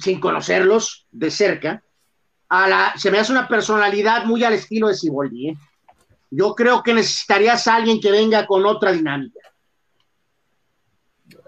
sin 0.00 0.18
conocerlos 0.18 1.06
de 1.12 1.30
cerca, 1.30 1.84
se 2.96 3.10
me 3.10 3.18
hace 3.18 3.32
una 3.32 3.48
personalidad 3.48 4.24
muy 4.24 4.42
al 4.44 4.54
estilo 4.54 4.88
de 4.88 4.94
Siboldi. 4.94 5.50
¿eh? 5.50 5.56
Yo 6.30 6.54
creo 6.54 6.82
que 6.82 6.94
necesitarías 6.94 7.66
a 7.66 7.76
alguien 7.76 8.00
que 8.00 8.10
venga 8.10 8.46
con 8.46 8.66
otra 8.66 8.92
dinámica. 8.92 9.40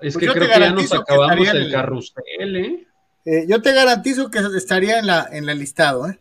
Es 0.01 0.15
pues 0.15 0.19
que 0.19 0.33
creo 0.33 0.49
que 0.49 0.61
ya 0.61 0.71
nos 0.71 0.93
acabamos 0.93 1.49
el 1.49 1.73
carrusel, 1.73 2.57
¿eh? 2.57 2.87
¿eh? 3.25 3.47
Yo 3.49 3.61
te 3.61 3.73
garantizo 3.73 4.31
que 4.31 4.39
estaría 4.57 4.99
en 4.99 5.07
la 5.07 5.29
en 5.31 5.49
el 5.49 5.59
listado, 5.59 6.09
¿eh? 6.09 6.19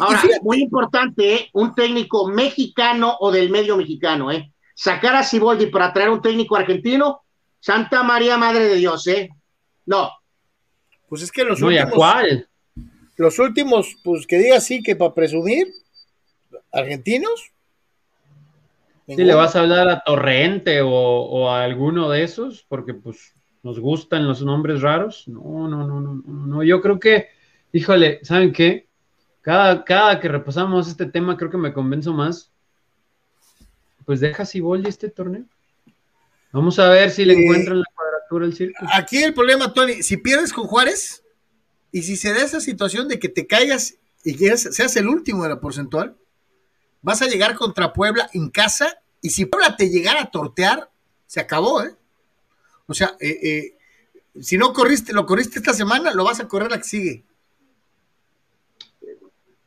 Ahora, 0.00 0.22
muy 0.42 0.62
importante, 0.62 1.34
¿eh? 1.34 1.50
un 1.54 1.74
técnico 1.74 2.28
mexicano 2.28 3.16
o 3.20 3.30
del 3.30 3.48
medio 3.48 3.76
mexicano, 3.76 4.30
¿eh? 4.30 4.52
Sacar 4.74 5.16
a 5.16 5.24
Siboldi 5.24 5.66
para 5.66 5.92
traer 5.92 6.10
un 6.10 6.20
técnico 6.20 6.56
argentino, 6.56 7.22
Santa 7.58 8.02
María 8.02 8.36
Madre 8.36 8.64
de 8.68 8.74
Dios, 8.76 9.06
¿eh? 9.06 9.30
No. 9.86 10.10
Pues 11.08 11.22
es 11.22 11.32
que 11.32 11.44
los 11.44 11.60
no, 11.60 11.68
últimos... 11.68 11.94
cuál? 11.94 12.48
Los 13.16 13.38
últimos, 13.38 13.96
pues 14.04 14.26
que 14.26 14.38
diga 14.38 14.58
así 14.58 14.82
que 14.82 14.94
para 14.94 15.14
presumir, 15.14 15.68
argentinos. 16.70 17.50
Si 19.08 19.24
le 19.24 19.34
vas 19.34 19.56
a 19.56 19.60
hablar 19.60 19.88
a 19.88 20.02
Torrente 20.04 20.80
o, 20.82 21.50
a 21.50 21.64
alguno 21.64 22.10
de 22.10 22.22
esos, 22.22 22.64
porque 22.68 22.94
pues 22.94 23.34
nos 23.62 23.80
gustan 23.80 24.28
los 24.28 24.42
nombres 24.42 24.82
raros. 24.82 25.26
No, 25.28 25.66
no, 25.66 25.86
no, 25.86 26.00
no, 26.00 26.22
no. 26.26 26.62
Yo 26.62 26.80
creo 26.82 27.00
que, 27.00 27.28
híjole, 27.72 28.20
¿saben 28.22 28.52
qué? 28.52 28.88
cada, 29.48 29.82
cada 29.82 30.20
que 30.20 30.28
repasamos 30.28 30.88
este 30.88 31.06
tema, 31.06 31.36
creo 31.38 31.50
que 31.50 31.56
me 31.56 31.72
convenzo 31.72 32.12
más. 32.12 32.50
Pues 34.04 34.20
deja 34.20 34.44
Siboldi 34.44 34.90
este 34.90 35.08
torneo. 35.08 35.44
Vamos 36.52 36.78
a 36.78 36.88
ver 36.90 37.10
si 37.10 37.24
le 37.24 37.32
Eh, 37.34 37.42
encuentran 37.42 37.78
la 37.78 37.86
cuadratura 37.94 38.44
al 38.44 38.52
círculo. 38.52 38.90
Aquí 38.92 39.22
el 39.22 39.32
problema, 39.32 39.72
Tony, 39.72 40.02
si 40.02 40.18
pierdes 40.18 40.52
con 40.52 40.66
Juárez 40.66 41.22
y 41.92 42.02
si 42.02 42.16
se 42.16 42.34
da 42.34 42.42
esa 42.42 42.60
situación 42.60 43.08
de 43.08 43.18
que 43.18 43.30
te 43.30 43.46
caigas 43.46 43.96
y 44.22 44.34
seas 44.34 44.96
el 44.96 45.08
último 45.08 45.44
de 45.44 45.48
la 45.48 45.60
porcentual, 45.60 46.14
vas 47.02 47.22
a 47.22 47.26
llegar 47.26 47.54
contra 47.54 47.92
Puebla 47.92 48.28
en 48.32 48.50
casa 48.50 48.98
y 49.20 49.30
si 49.30 49.46
Puebla 49.46 49.76
te 49.76 49.88
llegara 49.88 50.22
a 50.22 50.30
tortear, 50.30 50.90
se 51.26 51.40
acabó, 51.40 51.82
¿eh? 51.82 51.94
O 52.86 52.94
sea, 52.94 53.16
eh, 53.20 53.38
eh, 53.42 53.78
si 54.40 54.56
no 54.56 54.72
corriste, 54.72 55.12
lo 55.12 55.26
corriste 55.26 55.58
esta 55.58 55.74
semana, 55.74 56.14
lo 56.14 56.24
vas 56.24 56.40
a 56.40 56.48
correr 56.48 56.70
la 56.70 56.78
que 56.78 56.84
sigue. 56.84 57.24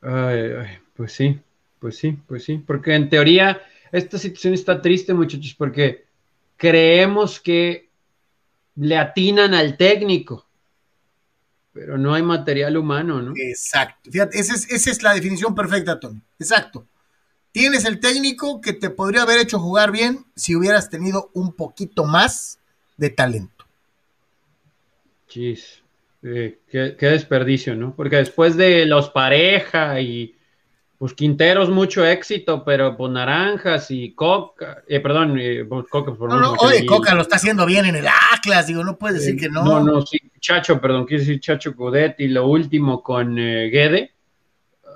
Ay, 0.01 0.39
ay, 0.57 0.77
pues 0.95 1.13
sí, 1.13 1.39
pues 1.79 1.97
sí, 1.97 2.17
pues 2.27 2.43
sí, 2.43 2.57
porque 2.57 2.95
en 2.95 3.09
teoría 3.09 3.61
esta 3.91 4.17
situación 4.17 4.53
está 4.53 4.81
triste, 4.81 5.13
muchachos, 5.13 5.53
porque 5.55 6.05
creemos 6.57 7.39
que 7.39 7.89
le 8.75 8.97
atinan 8.97 9.53
al 9.53 9.77
técnico, 9.77 10.47
pero 11.73 11.97
no 11.97 12.13
hay 12.13 12.23
material 12.23 12.77
humano, 12.77 13.21
¿no? 13.21 13.33
Exacto. 13.35 14.09
Fíjate, 14.09 14.39
esa 14.39 14.55
es, 14.55 14.69
esa 14.71 14.91
es 14.91 15.03
la 15.03 15.13
definición 15.13 15.53
perfecta, 15.53 15.99
Tony. 15.99 16.21
Exacto. 16.39 16.87
Tienes 17.51 17.85
el 17.85 17.99
técnico 17.99 18.61
que 18.61 18.73
te 18.73 18.89
podría 18.89 19.23
haber 19.23 19.39
hecho 19.39 19.59
jugar 19.59 19.91
bien 19.91 20.25
si 20.35 20.55
hubieras 20.55 20.89
tenido 20.89 21.29
un 21.33 21.53
poquito 21.53 22.05
más 22.05 22.59
de 22.97 23.09
talento. 23.09 23.65
Chis, 25.27 25.81
eh, 26.23 26.59
qué, 26.69 26.95
qué 26.97 27.07
desperdicio, 27.07 27.75
¿no? 27.75 27.93
Porque 27.95 28.17
después 28.17 28.55
de 28.55 28.85
los 28.85 29.09
pareja 29.09 29.99
y 29.99 30.35
pues 31.01 31.15
Quinteros 31.15 31.71
mucho 31.71 32.05
éxito, 32.05 32.63
pero 32.63 32.95
pues 32.95 33.11
Naranjas 33.11 33.89
y 33.89 34.13
Coca, 34.13 34.83
eh, 34.87 34.99
perdón, 34.99 35.35
eh, 35.39 35.65
pues, 35.67 35.87
Coca, 35.89 36.13
por 36.13 36.29
No, 36.29 36.39
no, 36.39 36.51
oye, 36.59 36.85
Coca 36.85 37.15
lo 37.15 37.23
está 37.23 37.37
haciendo 37.37 37.65
bien 37.65 37.85
en 37.85 37.95
el 37.95 38.05
Atlas, 38.07 38.67
digo, 38.67 38.83
no 38.83 38.99
puedes 38.99 39.21
decir 39.21 39.35
que 39.35 39.49
no. 39.49 39.63
No, 39.63 39.79
no, 39.83 40.05
sí, 40.05 40.19
Chacho, 40.39 40.79
perdón, 40.79 41.05
quiero 41.07 41.23
decir 41.23 41.39
Chacho 41.39 41.75
Codet 41.75 42.19
y 42.19 42.27
lo 42.27 42.45
último 42.45 43.01
con 43.01 43.39
eh, 43.39 43.71
Guede, 43.71 44.11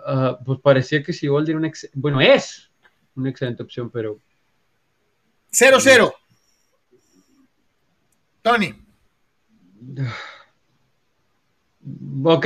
ah, 0.06 0.40
pues 0.46 0.60
parecía 0.62 1.02
que 1.04 1.12
Siboldi 1.14 1.52
era 1.52 1.60
un 1.60 1.66
ex, 1.66 1.90
bueno, 1.94 2.22
es 2.22 2.70
una 3.16 3.30
excelente 3.30 3.64
opción, 3.64 3.90
pero 3.90 4.20
0-0. 5.52 6.14
Tony, 8.42 8.74
ok, 12.24 12.46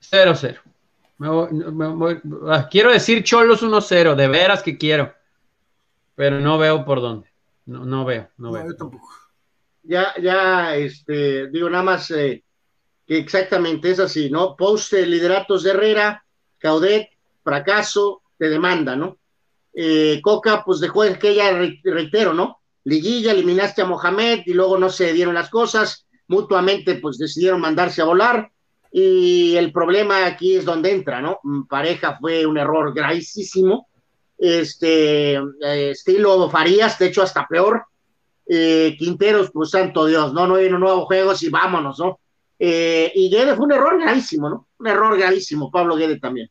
0-0. 0.00 0.60
Me 1.18 1.28
voy- 1.28 1.52
me 1.52 1.86
voy- 1.88 2.20
ah, 2.48 2.68
quiero 2.70 2.92
decir 2.92 3.22
Cholos 3.24 3.62
1-0, 3.62 4.14
de 4.14 4.28
veras 4.28 4.62
que 4.62 4.76
quiero, 4.76 5.14
pero 6.14 6.40
no 6.40 6.58
veo 6.58 6.84
por 6.84 7.00
dónde, 7.00 7.30
no, 7.64 7.84
no 7.86 8.04
veo, 8.04 8.28
no 8.36 8.48
no, 8.48 8.52
veo. 8.52 8.66
yo 8.68 8.76
tampoco. 8.76 9.08
Ya, 9.82 10.12
ya, 10.20 10.74
este, 10.76 11.48
digo 11.48 11.70
nada 11.70 11.84
más 11.84 12.10
eh, 12.10 12.42
exactamente 13.06 13.90
es 13.90 14.00
así, 14.00 14.30
¿no? 14.30 14.56
Post 14.56 14.92
lideratos 14.94 15.62
de 15.62 15.70
Herrera, 15.70 16.24
Caudet, 16.58 17.08
fracaso, 17.42 18.22
te 18.38 18.48
demanda, 18.48 18.96
¿no? 18.96 19.18
Eh, 19.74 20.20
Coca, 20.22 20.62
pues 20.64 20.80
dejó 20.80 21.02
que 21.20 21.34
ya 21.34 21.52
re- 21.52 21.80
reitero, 21.84 22.32
¿no? 22.34 22.60
Liguilla, 22.84 23.32
eliminaste 23.32 23.82
a 23.82 23.86
Mohamed 23.86 24.42
y 24.46 24.54
luego 24.54 24.78
no 24.78 24.88
se 24.88 25.12
dieron 25.12 25.34
las 25.34 25.50
cosas, 25.50 26.06
mutuamente 26.28 26.96
pues 26.96 27.18
decidieron 27.18 27.60
mandarse 27.60 28.00
a 28.02 28.06
volar 28.06 28.50
y 28.92 29.56
el 29.56 29.72
problema 29.72 30.24
aquí 30.24 30.56
es 30.56 30.64
donde 30.64 30.92
entra, 30.92 31.20
¿no? 31.20 31.38
Mm, 31.42 31.64
Pareja 31.64 32.16
fue 32.20 32.46
un 32.46 32.56
error 32.58 32.94
gravísimo, 32.94 33.88
este, 34.38 35.34
eh, 35.34 35.90
estilo 35.90 36.48
Farías, 36.50 36.98
de 36.98 37.06
hecho 37.06 37.22
hasta 37.22 37.46
peor, 37.46 37.84
eh, 38.48 38.96
Quinteros, 38.98 39.50
pues 39.52 39.70
santo 39.70 40.06
Dios, 40.06 40.32
¿no? 40.32 40.46
No 40.46 40.54
hay 40.56 40.66
unos 40.66 40.80
nuevos 40.80 41.04
juegos 41.06 41.42
y 41.42 41.48
vámonos, 41.50 41.98
¿no? 41.98 42.20
Eh, 42.58 43.12
y 43.14 43.28
Guede 43.30 43.54
fue 43.54 43.66
un 43.66 43.72
error 43.72 44.00
gravísimo, 44.00 44.48
¿no? 44.48 44.68
Un 44.78 44.86
error 44.86 45.16
gravísimo, 45.18 45.70
Pablo 45.70 45.96
Guede 45.96 46.18
también. 46.18 46.50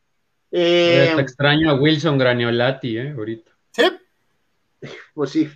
Eh, 0.50 1.14
extraño 1.18 1.70
a 1.70 1.74
Wilson 1.74 2.16
Graniolati, 2.18 2.98
eh, 2.98 3.14
ahorita. 3.16 3.50
¿Sí? 3.72 3.82
pues 5.14 5.30
sí. 5.30 5.48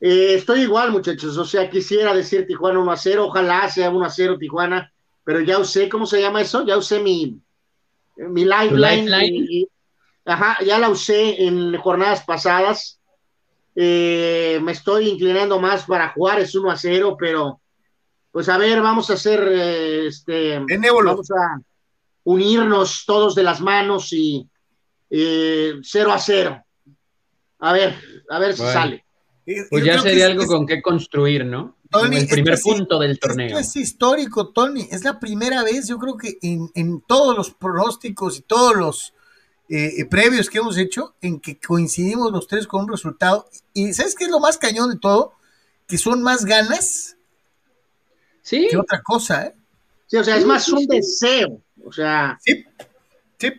Eh, 0.00 0.34
estoy 0.34 0.62
igual, 0.62 0.90
muchachos, 0.90 1.36
o 1.38 1.44
sea, 1.44 1.70
quisiera 1.70 2.12
decir 2.14 2.46
Tijuana 2.46 2.80
1 2.80 2.92
a 2.92 2.96
0, 2.96 3.26
ojalá 3.26 3.68
sea 3.70 3.90
1 3.90 4.04
a 4.04 4.10
0 4.10 4.36
Tijuana, 4.38 4.92
pero 5.22 5.40
ya 5.40 5.58
usé, 5.58 5.88
¿cómo 5.88 6.04
se 6.04 6.20
llama 6.20 6.42
eso? 6.42 6.66
Ya 6.66 6.76
usé 6.76 7.00
mi, 7.00 7.38
mi 8.16 8.44
lifeline. 8.44 9.04
lifeline? 9.06 9.46
y- 9.48 9.60
y- 9.62 9.68
ajá, 10.26 10.56
ya 10.64 10.78
la 10.78 10.88
usé 10.88 11.44
en 11.44 11.76
jornadas 11.78 12.24
pasadas. 12.24 13.00
Eh, 13.76 14.58
me 14.62 14.72
estoy 14.72 15.08
inclinando 15.08 15.58
más 15.58 15.84
para 15.84 16.10
Juárez 16.10 16.54
1 16.54 16.70
a 16.70 16.76
0, 16.76 17.16
pero 17.18 17.60
pues 18.34 18.48
a 18.48 18.58
ver, 18.58 18.82
vamos 18.82 19.08
a 19.10 19.12
hacer 19.14 19.40
eh, 19.48 20.06
este 20.08 20.58
Benévolo. 20.66 21.10
vamos 21.12 21.30
a 21.30 21.60
unirnos 22.24 23.04
todos 23.06 23.36
de 23.36 23.44
las 23.44 23.60
manos 23.60 24.12
y 24.12 24.44
eh, 25.08 25.74
0 25.82 26.12
a 26.12 26.18
0. 26.18 26.64
A 27.60 27.72
ver, 27.72 27.94
a 28.28 28.38
ver 28.40 28.54
si 28.54 28.62
sale. 28.62 29.04
Pues 29.46 29.68
yo 29.70 29.78
ya 29.92 30.00
sería 30.00 30.24
es- 30.24 30.30
algo 30.32 30.42
es- 30.42 30.48
con 30.48 30.66
qué 30.66 30.82
construir, 30.82 31.44
¿no? 31.46 31.76
Tony, 31.90 32.16
el 32.16 32.22
es 32.24 32.28
primer 32.30 32.58
punto 32.60 32.98
del 32.98 33.12
Esto 33.12 33.28
torneo. 33.28 33.56
es 33.56 33.76
histórico, 33.76 34.48
Tony. 34.48 34.88
Es 34.90 35.04
la 35.04 35.20
primera 35.20 35.62
vez, 35.62 35.86
yo 35.86 35.96
creo 35.98 36.16
que 36.16 36.38
en, 36.42 36.68
en 36.74 37.00
todos 37.02 37.36
los 37.36 37.52
pronósticos 37.52 38.36
y 38.38 38.42
todos 38.42 38.74
los 38.74 39.14
eh, 39.68 39.92
eh, 39.98 40.04
previos 40.06 40.50
que 40.50 40.58
hemos 40.58 40.76
hecho, 40.76 41.14
en 41.20 41.38
que 41.38 41.60
coincidimos 41.60 42.32
los 42.32 42.48
tres 42.48 42.66
con 42.66 42.82
un 42.84 42.90
resultado. 42.90 43.48
Y 43.74 43.92
¿sabes 43.92 44.16
qué 44.16 44.24
es 44.24 44.30
lo 44.30 44.40
más 44.40 44.58
cañón 44.58 44.90
de 44.90 44.98
todo? 44.98 45.34
Que 45.86 45.96
son 45.96 46.20
más 46.22 46.44
ganas 46.44 47.13
Sí, 48.44 48.68
que 48.70 48.76
otra 48.76 49.02
cosa, 49.02 49.46
¿eh? 49.46 49.54
Sí, 50.06 50.18
o 50.18 50.22
sea, 50.22 50.36
es 50.36 50.44
más 50.44 50.68
un 50.68 50.86
deseo. 50.86 51.62
O 51.82 51.90
sea, 51.90 52.38
Sí, 52.44 52.62
sí. 53.38 53.52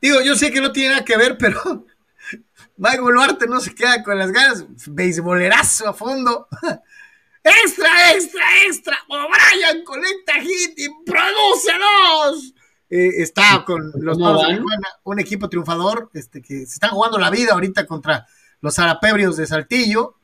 Digo, 0.00 0.20
yo 0.22 0.36
sé 0.36 0.52
que 0.52 0.60
no 0.60 0.70
tiene 0.70 0.90
nada 0.90 1.04
que 1.04 1.16
ver, 1.16 1.36
pero 1.36 1.84
Mike 2.76 3.00
Boluarte 3.00 3.48
no 3.48 3.60
se 3.60 3.74
queda 3.74 4.04
con 4.04 4.16
las 4.16 4.30
ganas. 4.30 4.64
Beisbolerazo 4.86 5.88
a 5.88 5.92
fondo. 5.92 6.46
¡Extra, 7.42 8.12
extra, 8.12 8.44
extra! 8.66 8.98
¡O'Brien 9.08 9.84
conecta 9.84 10.34
hit 10.40 10.78
y 10.78 10.88
prodúcenos! 11.04 12.54
Eh, 12.88 13.22
está 13.22 13.64
con 13.64 13.92
los 13.96 14.16
¿Cómo 14.16 14.32
Toros 14.32 14.48
de? 14.48 14.54
Tijuana, 14.54 14.88
un 15.04 15.18
equipo 15.18 15.48
triunfador, 15.48 16.10
este, 16.12 16.40
que 16.42 16.66
se 16.66 16.74
están 16.74 16.90
jugando 16.90 17.18
la 17.18 17.30
vida 17.30 17.54
ahorita 17.54 17.86
contra 17.86 18.26
los 18.60 18.78
Arapebrios 18.78 19.36
de 19.36 19.46
Saltillo. 19.46 20.16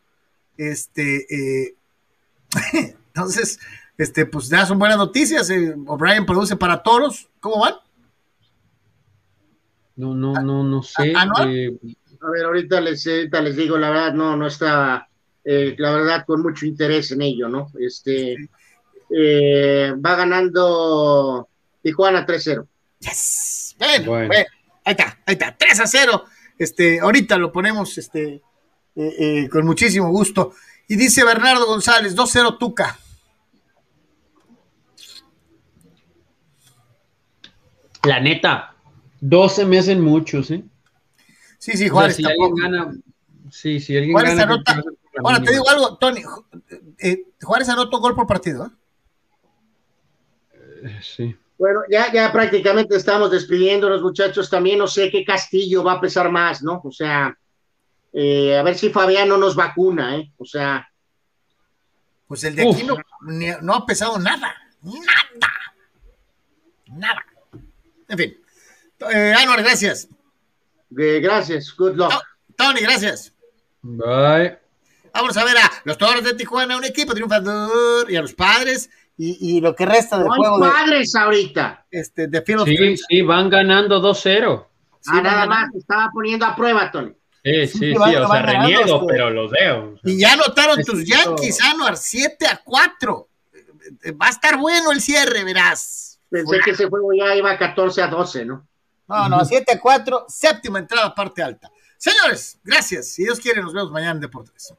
Este, 0.57 1.27
eh, 1.35 1.75
entonces, 3.15 3.59
este, 3.99 4.27
pues 4.27 4.49
ya 4.49 4.67
son 4.67 4.79
buenas 4.79 4.99
noticias. 4.99 5.49
eh, 5.51 5.75
O'Brien 5.87 6.27
produce 6.27 6.57
para 6.57 6.83
toros. 6.83 7.29
¿Cómo 7.41 7.61
van? 7.61 7.75
no, 9.97 10.15
no, 10.15 10.35
no, 10.35 10.63
no 10.63 10.83
sé. 10.83 11.13
¿Ah, 11.17 11.25
no? 11.27 11.45
eh, 11.51 11.73
a 12.21 12.31
ver, 12.31 12.45
ahorita 12.45 12.81
les, 12.81 13.07
ahorita 13.07 13.41
les 13.41 13.57
digo, 13.57 13.79
la 13.79 13.91
verdad, 13.91 14.13
no, 14.13 14.37
no 14.37 14.47
está, 14.47 15.09
eh, 15.45 15.75
la 15.79 15.91
verdad, 15.93 16.25
con 16.27 16.43
mucho 16.43 16.67
interés 16.67 17.13
en 17.13 17.23
ello, 17.23 17.49
¿no? 17.49 17.71
Este, 17.79 18.37
eh, 19.11 19.93
va 20.05 20.17
ganando 20.17 21.49
Tijuana 21.83 22.27
3-0. 22.27 22.67
Yes. 23.01 23.75
Bueno, 23.79 24.05
Bueno. 24.07 24.27
bueno, 24.29 24.45
ahí 24.85 24.93
está, 24.93 25.19
ahí 25.27 25.33
está, 25.35 25.57
3 25.57 25.81
a 25.81 25.87
0. 25.87 26.25
Este, 26.59 27.01
ahorita 27.01 27.37
lo 27.39 27.53
ponemos 27.53 27.97
este, 27.99 28.43
eh, 28.97 29.15
eh, 29.19 29.49
con 29.51 29.65
muchísimo 29.65 30.09
gusto. 30.11 30.53
Y 30.89 30.97
dice 30.97 31.25
Bernardo 31.25 31.67
González, 31.67 32.15
2-0 32.15 32.59
Tuca. 32.59 32.99
La 38.07 38.21
neta, 38.21 38.75
12 39.21 39.65
me 39.67 39.79
hacen 39.79 40.01
muchos, 40.01 40.51
¿eh? 40.51 40.65
Sí, 41.59 41.73
sí, 41.73 41.75
O 41.75 41.79
sea, 41.87 41.91
Juárez 41.93 42.17
si 42.17 42.23
tampoco. 42.23 42.45
alguien 42.47 42.73
gana, 42.73 42.95
sí, 43.51 43.81
si 43.81 43.97
alguien 43.97 44.13
Juárez 44.13 44.37
gana. 44.37 44.55
anota- 44.55 44.83
Ahora, 45.25 45.41
te 45.43 45.51
digo 45.53 45.69
algo, 45.69 45.97
Tony. 45.97 46.21
eh, 46.99 47.23
Juárez 47.43 47.69
anota 47.71 47.97
un 47.97 48.03
gol 48.03 48.15
por 48.15 48.27
partido. 48.27 48.67
¿eh? 48.67 48.71
Eh, 50.85 51.01
Sí. 51.03 51.37
Bueno, 51.59 51.81
ya, 51.91 52.13
ya 52.13 52.31
prácticamente 52.33 52.97
estamos 52.97 53.31
despidiéndonos, 53.31 54.03
muchachos. 54.03 54.51
También 54.51 54.79
no 54.79 54.87
sé 54.87 55.11
qué 55.11 55.25
Castillo 55.25 55.83
va 55.83 55.93
a 55.93 56.01
pesar 56.03 56.31
más, 56.31 56.63
¿no? 56.63 56.83
O 56.85 56.93
sea, 56.93 57.35
eh, 58.13 58.59
a 58.59 58.63
ver 58.63 58.75
si 58.75 58.91
Fabiano 58.91 59.39
nos 59.39 59.57
vacuna, 59.57 60.17
¿eh? 60.19 60.31
O 60.37 60.45
sea, 60.45 60.87
Pues 62.29 62.45
el 62.45 62.55
de 62.57 62.65
Uf. 62.67 62.77
aquí 62.77 62.85
no, 62.87 62.97
no 63.63 63.75
ha 63.75 63.87
pesado 63.87 64.19
nada. 64.19 64.55
Nada. 64.83 65.51
Nada. 66.89 67.25
En 68.09 68.19
fin. 68.19 68.37
Eh, 69.13 69.35
Anuar, 69.39 69.63
gracias. 69.63 70.09
eh, 70.99 71.21
gracias, 71.21 71.75
good 71.77 71.95
luck. 71.97 72.11
To- 72.11 72.23
Tony, 72.57 72.81
gracias. 72.81 73.33
Bye. 73.83 74.59
Vamos 75.13 75.37
a 75.37 75.45
ver 75.45 75.57
a 75.59 75.71
los 75.85 75.97
Toros 75.99 76.23
de 76.25 76.35
Tijuana, 76.35 76.77
un 76.77 76.85
equipo 76.85 77.15
triunfador, 77.15 78.11
y 78.11 78.17
a 78.17 78.23
los 78.23 78.35
padres 78.35 78.91
y, 79.19 79.57
y 79.57 79.61
lo 79.61 79.75
que 79.75 79.87
resta 79.87 80.19
del 80.19 80.27
No 80.27 80.35
juego 80.35 80.59
de, 80.65 80.71
padres 80.71 81.15
ahorita. 81.15 81.87
este, 81.91 82.27
de 82.29 82.43
Field 82.43 82.61
of 82.61 82.69
Sí, 82.69 82.77
Dreams. 82.77 83.05
sí, 83.09 83.23
van 83.23 83.49
ganando 83.51 84.01
2-0. 84.01 84.67
Sí, 85.01 85.11
ah, 85.13 85.21
nada 85.23 85.39
van 85.41 85.49
más, 85.49 85.59
ganando. 85.59 85.79
estaba 85.79 86.11
poniendo 86.13 86.47
a 86.47 86.57
prueba, 86.57 86.91
Tony. 86.91 87.13
Sí, 87.45 87.67
Sí, 87.69 87.79
sí, 87.79 87.93
van- 87.95 88.09
o 88.17 88.29
sea, 88.29 88.43
ganando, 88.43 88.53
reniego, 88.69 88.95
este. 88.97 89.07
pero 89.09 89.31
los 89.31 89.51
veo. 89.51 89.93
o 89.95 89.99
sea. 90.03 90.13
Y 90.13 90.21
ya 90.21 90.33
anotaron 90.33 90.83
tus 90.85 91.05
Yankees, 91.07 91.63
Anuar, 91.63 91.97
7 91.97 92.47
a 92.47 92.61
4. 92.65 93.29
Va 94.21 94.27
a 94.27 94.31
estar 94.31 94.57
bueno 94.59 94.91
el 94.93 95.01
cierre, 95.01 95.45
verás. 95.45 96.16
Pensé 96.29 96.59
que 96.65 96.71
ese 96.73 96.87
juego 96.89 97.13
ya 97.13 97.35
iba 97.35 97.57
14 97.57 98.03
a 98.03 98.07
12, 98.09 98.45
¿no? 98.45 98.67
No, 99.09 99.29
no, 99.29 99.45
7 99.45 99.73
a 99.73 99.81
4, 99.81 100.27
séptima 100.29 100.81
entrada, 100.81 101.15
parte 101.15 101.43
alta. 101.43 101.71
Señores, 101.97 102.59
gracias. 102.65 103.09
Si 103.09 103.23
Dios 103.23 103.39
quiere, 103.41 103.63
nos 103.63 103.73
vemos 103.73 103.91
mañana 103.93 104.13
en 104.13 104.21
Deportes. 104.21 104.75